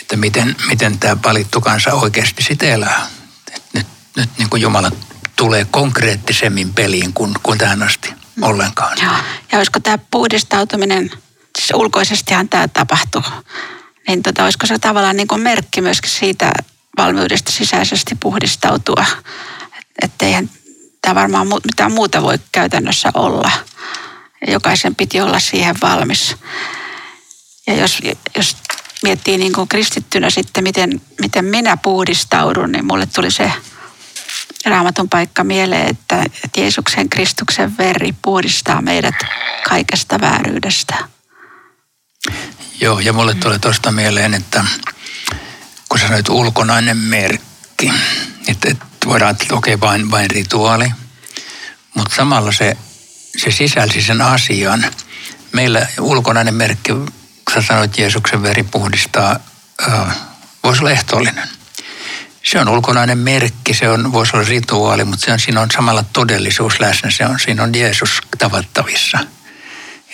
että 0.00 0.16
miten, 0.16 0.56
miten 0.66 0.98
tämä 0.98 1.16
valittu 1.24 1.60
kansa 1.60 1.92
oikeasti 1.92 2.42
sitten 2.42 2.70
elää. 2.70 3.06
Et 3.52 3.62
nyt 3.72 3.86
nyt 4.16 4.38
niin 4.38 4.50
kuin 4.50 4.62
Jumala 4.62 4.90
tulee 5.36 5.64
konkreettisemmin 5.64 6.74
peliin 6.74 7.12
kuin, 7.12 7.34
kuin 7.42 7.58
tähän 7.58 7.82
asti 7.82 8.23
ollenkaan. 8.42 8.98
Joo. 9.02 9.14
Ja 9.52 9.58
olisiko 9.58 9.80
tämä 9.80 9.98
puhdistautuminen, 10.10 11.10
siis 11.58 11.70
ulkoisestihan 11.74 12.48
tämä 12.48 12.68
tapahtuu, 12.68 13.22
niin 14.08 14.22
tota, 14.22 14.44
olisiko 14.44 14.66
se 14.66 14.78
tavallaan 14.78 15.16
niin 15.16 15.28
kuin 15.28 15.40
merkki 15.40 15.80
myöskin 15.80 16.10
siitä 16.10 16.52
valmiudesta 16.98 17.52
sisäisesti 17.52 18.14
puhdistautua, 18.14 19.04
että 20.02 20.26
eihän 20.26 20.50
tämä 21.02 21.14
varmaan 21.14 21.46
mitään 21.46 21.92
muuta 21.92 22.22
voi 22.22 22.38
käytännössä 22.52 23.10
olla. 23.14 23.50
Jokaisen 24.48 24.94
piti 24.94 25.20
olla 25.20 25.38
siihen 25.38 25.76
valmis. 25.82 26.36
Ja 27.66 27.74
jos, 27.74 27.98
jos 28.36 28.56
miettii 29.02 29.38
niin 29.38 29.52
kuin 29.52 29.68
kristittynä 29.68 30.30
sitten, 30.30 30.64
miten, 30.64 31.00
miten 31.20 31.44
minä 31.44 31.76
puhdistaudun, 31.76 32.72
niin 32.72 32.86
mulle 32.86 33.06
tuli 33.06 33.30
se 33.30 33.52
raamatun 34.66 35.08
paikka 35.08 35.44
mieleen, 35.44 35.88
että, 35.88 36.24
Jeesuksen 36.56 37.08
Kristuksen 37.08 37.78
veri 37.78 38.14
puhdistaa 38.22 38.82
meidät 38.82 39.14
kaikesta 39.68 40.20
vääryydestä. 40.20 40.94
Joo, 42.80 43.00
ja 43.00 43.12
mulle 43.12 43.34
tulee 43.34 43.58
tuosta 43.58 43.92
mieleen, 43.92 44.34
että 44.34 44.64
kun 45.88 45.98
sanoit 45.98 46.28
ulkonainen 46.28 46.96
merkki, 46.96 47.92
että, 48.48 48.68
että 48.70 48.86
voidaan 49.06 49.28
ajatella, 49.28 49.44
että 49.44 49.54
okei, 49.54 49.80
vain, 49.80 50.10
vain 50.10 50.30
rituaali, 50.30 50.92
mutta 51.94 52.14
samalla 52.16 52.52
se, 52.52 52.76
se 53.36 53.50
sisälsi 53.50 54.02
sen 54.02 54.22
asian. 54.22 54.84
Meillä 55.52 55.86
ulkonainen 56.00 56.54
merkki, 56.54 56.92
kun 56.92 57.54
sä 57.54 57.62
sanoit, 57.62 57.98
Jeesuksen 57.98 58.42
veri 58.42 58.62
puhdistaa, 58.62 59.40
voisi 60.64 60.80
olla 60.80 60.90
ehtoollinen– 60.90 61.48
se 62.44 62.60
on 62.60 62.68
ulkonainen 62.68 63.18
merkki, 63.18 63.74
se 63.74 63.88
on, 63.88 64.12
voisi 64.12 64.36
olla 64.36 64.48
rituaali, 64.48 65.04
mutta 65.04 65.26
se 65.26 65.32
on, 65.32 65.40
siinä 65.40 65.60
on 65.60 65.70
samalla 65.74 66.04
todellisuus 66.12 66.80
läsnä, 66.80 67.10
se 67.10 67.26
on, 67.26 67.40
siinä 67.40 67.62
on 67.62 67.74
Jeesus 67.74 68.20
tavattavissa. 68.38 69.18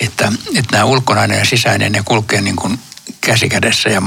Että, 0.00 0.32
että 0.54 0.72
nämä 0.72 0.84
ulkonainen 0.84 1.38
ja 1.38 1.44
sisäinen, 1.44 1.92
ne 1.92 2.02
kulkee 2.04 2.40
niin 2.40 2.56
kuin 2.56 2.78
käsikädessä 3.20 3.88
ja 3.88 4.02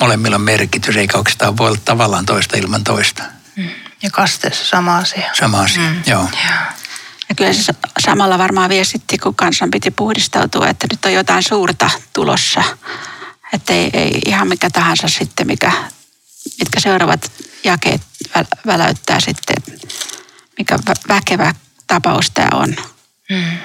molemmilla 0.00 0.36
on 0.36 0.42
merkitys, 0.42 0.96
eikä 0.96 1.18
oikeastaan 1.18 1.56
voi 1.56 1.68
olla 1.68 1.80
tavallaan 1.84 2.26
toista 2.26 2.56
ilman 2.56 2.84
toista. 2.84 3.22
Mm. 3.56 3.68
Ja 4.02 4.10
kasteessa 4.10 4.64
sama 4.64 4.98
asia. 4.98 5.30
Sama 5.34 5.60
asia, 5.60 5.90
mm. 5.90 6.02
joo. 6.06 6.28
Ja 7.28 7.34
kyllä 7.36 7.52
se 7.52 7.72
samalla 8.00 8.38
varmaan 8.38 8.70
viestitti, 8.70 9.18
kun 9.18 9.34
kansan 9.34 9.70
piti 9.70 9.90
puhdistautua, 9.90 10.68
että 10.68 10.86
nyt 10.90 11.04
on 11.04 11.12
jotain 11.12 11.42
suurta 11.42 11.90
tulossa. 12.12 12.62
Että 13.52 13.72
ei, 13.72 13.90
ei 13.92 14.20
ihan 14.26 14.48
mikä 14.48 14.70
tahansa 14.70 15.08
sitten, 15.08 15.46
mikä, 15.46 15.72
mitkä 16.58 16.80
seuraavat 16.80 17.32
jakeet 17.64 18.00
väläyttää 18.66 19.20
sitten, 19.20 19.78
mikä 20.58 20.78
väkevä 21.08 21.54
tapaus 21.86 22.30
tämä 22.30 22.48
on. 22.52 22.76
Hmm. 23.28 23.58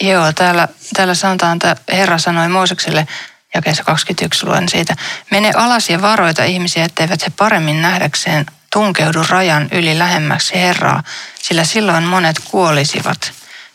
Joo, 0.00 0.32
täällä, 0.32 0.68
täällä 0.96 1.14
sanotaan, 1.14 1.56
että 1.56 1.76
Herra 1.92 2.18
sanoi 2.18 2.48
Moosekselle, 2.48 3.06
jakeessa 3.54 3.84
21 3.84 4.46
luen 4.46 4.68
siitä, 4.68 4.96
mene 5.30 5.52
alas 5.56 5.90
ja 5.90 6.02
varoita 6.02 6.44
ihmisiä, 6.44 6.84
etteivät 6.84 7.22
he 7.22 7.32
paremmin 7.36 7.82
nähdäkseen 7.82 8.46
tunkeudu 8.72 9.24
rajan 9.28 9.68
yli 9.72 9.98
lähemmäksi 9.98 10.54
Herraa, 10.54 11.02
sillä 11.42 11.64
silloin 11.64 12.04
monet 12.04 12.36
kuolisivat. 12.44 13.32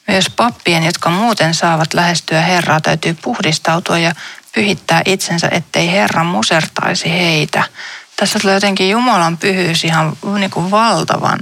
Myös 0.07 0.29
pappien, 0.29 0.83
jotka 0.83 1.09
muuten 1.09 1.53
saavat 1.53 1.93
lähestyä 1.93 2.41
Herraa, 2.41 2.81
täytyy 2.81 3.17
puhdistautua 3.21 3.97
ja 3.97 4.15
pyhittää 4.55 5.01
itsensä, 5.05 5.47
ettei 5.51 5.91
Herra 5.91 6.23
musertaisi 6.23 7.09
heitä 7.09 7.63
tässä 8.23 8.39
tulee 8.39 8.53
jotenkin 8.53 8.89
Jumalan 8.89 9.38
pyhyys 9.38 9.83
ihan 9.83 10.17
niin 10.39 10.51
kuin 10.51 10.71
valtavan 10.71 11.39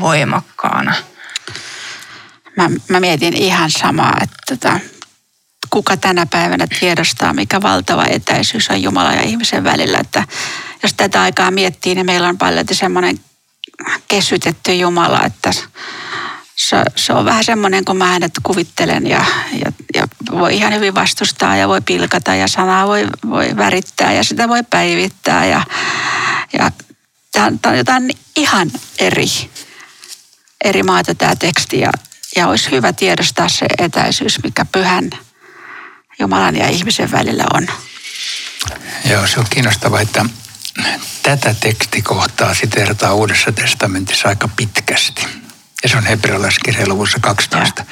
voimakkaana. 0.00 0.94
Mä, 2.56 2.70
mä 2.88 3.00
mietin 3.00 3.34
ihan 3.34 3.70
samaa, 3.70 4.16
että 4.22 4.36
tota, 4.48 4.80
kuka 5.70 5.96
tänä 5.96 6.26
päivänä 6.26 6.66
tiedostaa, 6.80 7.32
mikä 7.32 7.62
valtava 7.62 8.04
etäisyys 8.04 8.70
on 8.70 8.82
Jumala 8.82 9.12
ja 9.12 9.22
ihmisen 9.22 9.64
välillä. 9.64 9.98
Että 9.98 10.24
jos 10.82 10.94
tätä 10.94 11.22
aikaa 11.22 11.50
miettii, 11.50 11.94
niin 11.94 12.06
meillä 12.06 12.28
on 12.28 12.38
paljon 12.38 12.64
semmoinen 12.72 13.20
kesytetty 14.08 14.74
Jumala, 14.74 15.24
että 15.24 15.52
se, 16.56 16.76
se 16.96 17.12
on 17.12 17.24
vähän 17.24 17.44
semmoinen, 17.44 17.84
kun 17.84 17.96
mä 17.96 18.06
hänet 18.06 18.32
kuvittelen 18.42 19.06
ja, 19.06 19.24
ja, 19.64 19.72
ja 19.94 20.08
voi 20.30 20.56
ihan 20.56 20.74
hyvin 20.74 20.94
vastustaa 20.94 21.56
ja 21.56 21.68
voi 21.68 21.80
pilkata 21.80 22.34
ja 22.34 22.48
sanaa 22.48 22.86
voi, 22.86 23.06
voi 23.30 23.56
värittää 23.56 24.12
ja 24.12 24.24
sitä 24.24 24.48
voi 24.48 24.62
päivittää 24.70 25.46
ja, 25.46 25.62
ja 26.58 26.70
tämä 27.32 27.58
on 27.66 27.78
jotain 27.78 28.10
ihan 28.36 28.70
eri, 28.98 29.26
eri 30.64 30.82
maata 30.82 31.14
tämä 31.14 31.36
teksti 31.36 31.80
ja, 31.80 31.90
ja 32.36 32.48
olisi 32.48 32.70
hyvä 32.70 32.92
tiedostaa 32.92 33.48
se 33.48 33.66
etäisyys, 33.78 34.42
mikä 34.42 34.64
pyhän 34.64 35.10
Jumalan 36.18 36.56
ja 36.56 36.68
ihmisen 36.68 37.12
välillä 37.12 37.44
on. 37.54 37.66
Joo, 39.10 39.26
se 39.26 39.40
on 39.40 39.46
kiinnostavaa, 39.50 40.00
että 40.00 40.24
tätä 41.22 41.54
tekstikohtaa 41.60 42.54
siteerataan 42.54 43.14
Uudessa 43.14 43.52
testamentissa 43.52 44.28
aika 44.28 44.48
pitkästi 44.56 45.26
ja 45.82 45.88
se 45.88 45.96
on 45.96 46.06
hebrealaiskirja 46.06 46.88
luvussa 46.88 47.18
12. 47.20 47.84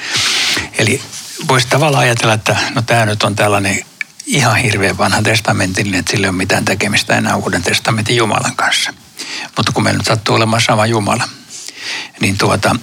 Ja. 0.55 0.63
Eli 0.77 1.01
voisi 1.47 1.67
tavallaan 1.67 2.03
ajatella, 2.03 2.33
että 2.33 2.55
no 2.75 2.81
tämä 2.81 3.05
nyt 3.05 3.23
on 3.23 3.35
tällainen 3.35 3.85
ihan 4.25 4.55
hirveän 4.55 4.97
vanha 4.97 5.21
testamentillinen, 5.21 5.99
että 5.99 6.11
sillä 6.11 6.27
ei 6.27 6.29
ole 6.29 6.37
mitään 6.37 6.65
tekemistä 6.65 7.17
enää 7.17 7.35
Uuden 7.35 7.63
testamentin 7.63 8.15
Jumalan 8.15 8.55
kanssa. 8.55 8.93
Mutta 9.57 9.71
kun 9.71 9.83
meillä 9.83 9.97
nyt 9.97 10.07
sattuu 10.07 10.35
olemaan 10.35 10.61
sama 10.61 10.85
Jumala, 10.85 11.29
niin 12.19 12.37
tuota, 12.37 12.75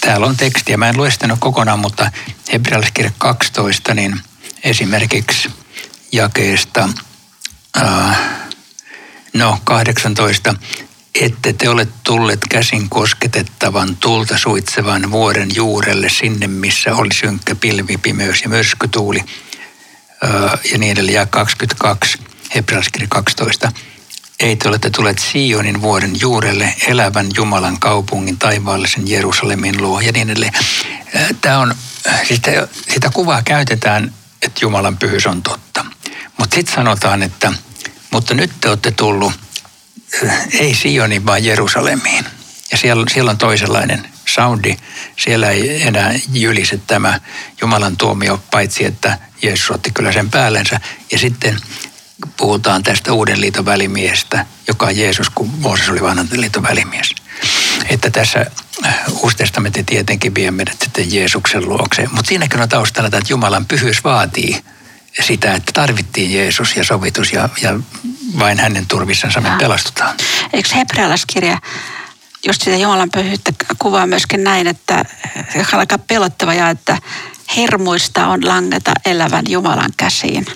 täällä 0.00 0.26
on 0.26 0.36
tekstiä. 0.36 0.76
Mä 0.76 0.88
en 0.88 0.96
lue 0.96 1.10
sitä 1.10 1.36
kokonaan, 1.38 1.78
mutta 1.78 2.10
hebrealaiskirja 2.52 3.12
12, 3.18 3.94
niin 3.94 4.20
esimerkiksi 4.64 5.50
jakeesta 6.12 6.88
äh, 7.82 8.18
no 9.32 9.58
18, 9.64 10.54
ette 11.14 11.52
te 11.52 11.68
ole 11.68 11.88
tulleet 12.04 12.40
käsin 12.50 12.88
kosketettavan 12.88 13.96
tulta 13.96 14.38
suitsevan 14.38 15.10
vuoren 15.10 15.48
juurelle 15.54 16.08
sinne, 16.08 16.46
missä 16.46 16.94
oli 16.94 17.14
synkkä 17.14 17.54
pilvipimeys 17.54 18.42
ja 18.42 18.48
myrskytuuli 18.48 19.24
ja 20.72 20.78
niin 20.78 20.92
edelleen. 20.92 21.14
Ja 21.14 21.26
22, 21.26 22.18
Hebraiskirja 22.54 23.08
12. 23.10 23.72
Ei 24.40 24.56
te 24.56 24.68
olette 24.68 24.90
tulleet 24.90 25.18
Sionin 25.18 25.82
vuoren 25.82 26.20
juurelle, 26.20 26.74
elävän 26.86 27.26
Jumalan 27.36 27.80
kaupungin, 27.80 28.38
taivaallisen 28.38 29.08
Jerusalemin 29.08 29.82
luo 29.82 30.00
ja 30.00 30.12
niin 30.12 30.30
edelleen. 30.30 30.52
Tämä 31.40 31.58
on, 31.58 31.74
sitä, 32.28 32.68
sitä 32.94 33.10
kuvaa 33.14 33.42
käytetään, 33.42 34.14
että 34.42 34.60
Jumalan 34.62 34.96
pyhyys 34.96 35.26
on 35.26 35.42
totta. 35.42 35.84
Mutta 36.38 36.54
sitten 36.54 36.74
sanotaan, 36.74 37.22
että 37.22 37.52
mutta 38.10 38.34
nyt 38.34 38.50
te 38.60 38.68
olette 38.68 38.90
tullut 38.90 39.32
ei 40.52 40.74
Sioniin, 40.74 41.26
vaan 41.26 41.44
Jerusalemiin. 41.44 42.26
Siellä, 42.80 43.04
siellä 43.12 43.30
on 43.30 43.38
toisenlainen 43.38 44.08
soundi. 44.26 44.76
Siellä 45.16 45.50
ei 45.50 45.82
enää 45.82 46.14
jylise 46.32 46.80
tämä 46.86 47.20
Jumalan 47.60 47.96
tuomio, 47.96 48.42
paitsi 48.50 48.84
että 48.84 49.18
Jeesus 49.42 49.70
otti 49.70 49.90
kyllä 49.90 50.12
sen 50.12 50.30
päällensä. 50.30 50.80
Ja 51.12 51.18
sitten 51.18 51.56
puhutaan 52.36 52.82
tästä 52.82 53.12
uuden 53.12 53.40
liiton 53.40 53.64
välimiestä, 53.64 54.46
joka 54.68 54.86
on 54.86 54.96
Jeesus, 54.96 55.30
kun 55.30 55.50
Mooses 55.58 55.88
oli 55.88 56.02
vanhan 56.02 56.28
liiton 56.32 56.62
välimies. 56.62 57.14
Että 57.88 58.10
tässä 58.10 58.46
äh, 58.86 58.98
Uusi 59.22 59.36
testamentti 59.36 59.84
tietenkin 59.84 60.34
vie 60.34 60.50
meidät 60.50 60.76
sitten 60.84 61.14
Jeesuksen 61.14 61.68
luokse. 61.68 62.08
Mutta 62.12 62.28
siinäkin 62.28 62.60
on 62.60 62.68
taustalla, 62.68 63.06
että 63.06 63.32
Jumalan 63.32 63.66
pyhyys 63.66 64.04
vaatii 64.04 64.62
sitä, 65.20 65.54
että 65.54 65.72
tarvittiin 65.72 66.34
Jeesus 66.34 66.76
ja 66.76 66.84
sovitus 66.84 67.32
ja, 67.32 67.48
ja 67.62 67.80
vain 68.38 68.58
hänen 68.58 68.86
turvissansa 68.86 69.40
me 69.40 69.50
pelastutaan. 69.58 70.16
Eikö 70.52 70.68
hebrealaiskirja 70.74 71.58
just 72.46 72.62
sitä 72.62 72.76
Jumalan 72.76 73.10
pyhyyttä 73.10 73.52
kuvaa 73.78 74.06
myöskin 74.06 74.44
näin, 74.44 74.66
että 74.66 75.04
aika 75.72 75.98
pelottava 75.98 76.54
ja 76.54 76.70
että 76.70 76.98
hermuista 77.56 78.26
on 78.26 78.48
langeta 78.48 78.92
elävän 79.04 79.44
Jumalan 79.48 79.92
käsiin. 79.96 80.46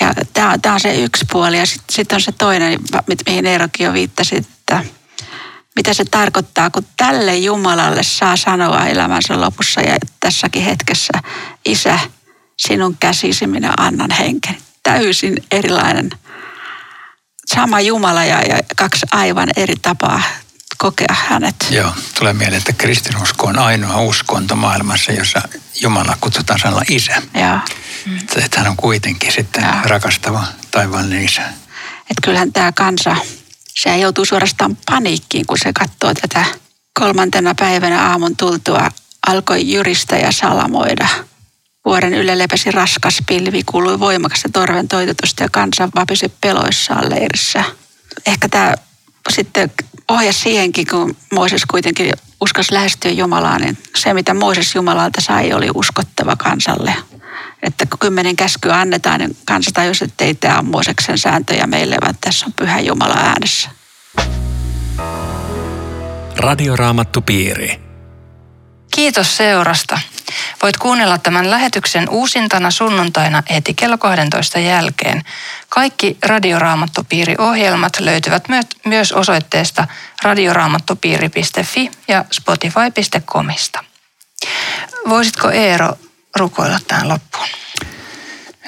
Ja 0.00 0.14
tämä 0.32 0.74
on 0.74 0.80
se 0.80 1.02
yksi 1.02 1.24
puoli 1.32 1.58
ja 1.58 1.66
sitten 1.66 1.94
sit 1.94 2.12
on 2.12 2.20
se 2.20 2.32
toinen, 2.32 2.78
mihin 3.26 3.46
Eerokin 3.46 3.86
jo 3.86 3.92
viittasi, 3.92 4.36
että 4.36 4.84
mitä 5.76 5.94
se 5.94 6.04
tarkoittaa, 6.04 6.70
kun 6.70 6.86
tälle 6.96 7.36
Jumalalle 7.36 8.02
saa 8.02 8.36
sanoa 8.36 8.86
elämänsä 8.86 9.40
lopussa 9.40 9.80
ja 9.80 9.96
tässäkin 10.20 10.62
hetkessä, 10.62 11.12
Isä, 11.64 11.98
sinun 12.56 12.96
käsisi 13.00 13.46
minä 13.46 13.72
annan 13.76 14.10
henken. 14.10 14.56
Täysin 14.82 15.44
erilainen 15.50 16.10
sama 17.46 17.80
Jumala 17.80 18.24
ja, 18.24 18.42
ja 18.42 18.58
kaksi 18.76 19.06
aivan 19.12 19.48
eri 19.56 19.74
tapaa 19.82 20.22
kokea 20.78 21.14
hänet. 21.28 21.56
Joo, 21.70 21.92
tulee 22.18 22.32
mieleen, 22.32 22.58
että 22.58 22.72
kristinusko 22.72 23.46
on 23.46 23.58
ainoa 23.58 24.00
uskonto 24.00 24.56
maailmassa, 24.56 25.12
jossa 25.12 25.42
Jumala 25.80 26.16
kutsutaan 26.20 26.58
sanalla 26.60 26.82
isä. 26.90 27.22
Joo. 27.34 27.58
Että, 28.20 28.44
että 28.44 28.58
hän 28.58 28.70
on 28.70 28.76
kuitenkin 28.76 29.32
sitten 29.32 29.64
Joo. 29.64 29.72
rakastava 29.84 30.44
taivaallinen 30.70 31.24
isä. 31.24 31.42
Että 32.00 32.22
kyllähän 32.22 32.52
tämä 32.52 32.72
kansa, 32.72 33.16
se 33.74 33.96
joutuu 33.98 34.24
suorastaan 34.24 34.76
paniikkiin, 34.90 35.46
kun 35.46 35.58
se 35.58 35.72
katsoo 35.72 36.14
tätä 36.14 36.44
kolmantena 36.98 37.54
päivänä 37.54 38.10
aamun 38.10 38.36
tultua 38.36 38.90
alkoi 39.26 39.70
jyristä 39.70 40.16
ja 40.16 40.32
salamoida– 40.32 41.08
Vuoren 41.88 42.14
ylle 42.14 42.38
lepäsi 42.38 42.70
raskas 42.70 43.18
pilvi, 43.26 43.62
kuului 43.62 44.00
voimakasta 44.00 44.48
torven 44.52 44.88
toitotusta 44.88 45.42
ja 45.42 45.48
kansa 45.52 45.88
vapisi 45.94 46.32
peloissaan 46.40 47.10
leirissä. 47.10 47.64
Ehkä 48.26 48.48
tämä 48.48 48.74
sitten 49.30 49.70
ohjasi 50.08 50.40
siihenkin, 50.40 50.86
kun 50.86 51.16
Mooses 51.32 51.66
kuitenkin 51.66 52.12
uskosi 52.40 52.74
lähestyä 52.74 53.10
Jumalaa, 53.10 53.58
niin 53.58 53.78
se 53.96 54.14
mitä 54.14 54.34
Mooses 54.34 54.74
Jumalalta 54.74 55.20
sai 55.20 55.52
oli 55.52 55.68
uskottava 55.74 56.36
kansalle. 56.36 56.94
Että 57.62 57.86
kun 57.86 57.98
kymmenen 57.98 58.36
käskyä 58.36 58.80
annetaan, 58.80 59.20
niin 59.20 59.36
kansa 59.44 59.70
tajusi, 59.74 60.04
että 60.04 60.24
ei 60.24 60.34
tämä 60.34 60.58
ole 60.58 60.68
Mooseksen 60.68 61.18
sääntöjä 61.18 61.66
meille, 61.66 61.96
vaan 62.00 62.14
tässä 62.20 62.46
on 62.46 62.52
pyhä 62.52 62.80
Jumala 62.80 63.14
äänessä. 63.14 63.70
Radioraamattu 66.36 67.20
piiri. 67.20 67.80
Kiitos 68.94 69.36
seurasta. 69.36 70.00
Voit 70.62 70.76
kuunnella 70.76 71.18
tämän 71.18 71.50
lähetyksen 71.50 72.08
uusintana 72.08 72.70
sunnuntaina 72.70 73.42
heti 73.50 73.74
kello 73.74 73.98
12 73.98 74.58
jälkeen. 74.58 75.22
Kaikki 75.68 76.18
Radioraamattupiiri-ohjelmat 76.26 78.00
löytyvät 78.00 78.44
myös 78.84 79.12
osoitteesta 79.12 79.86
radioraamattupiiri.fi 80.22 81.90
ja 82.08 82.24
spotify.comista. 82.32 83.84
Voisitko 85.08 85.50
Eero 85.50 85.98
rukoilla 86.36 86.78
tähän 86.88 87.08
loppuun? 87.08 87.48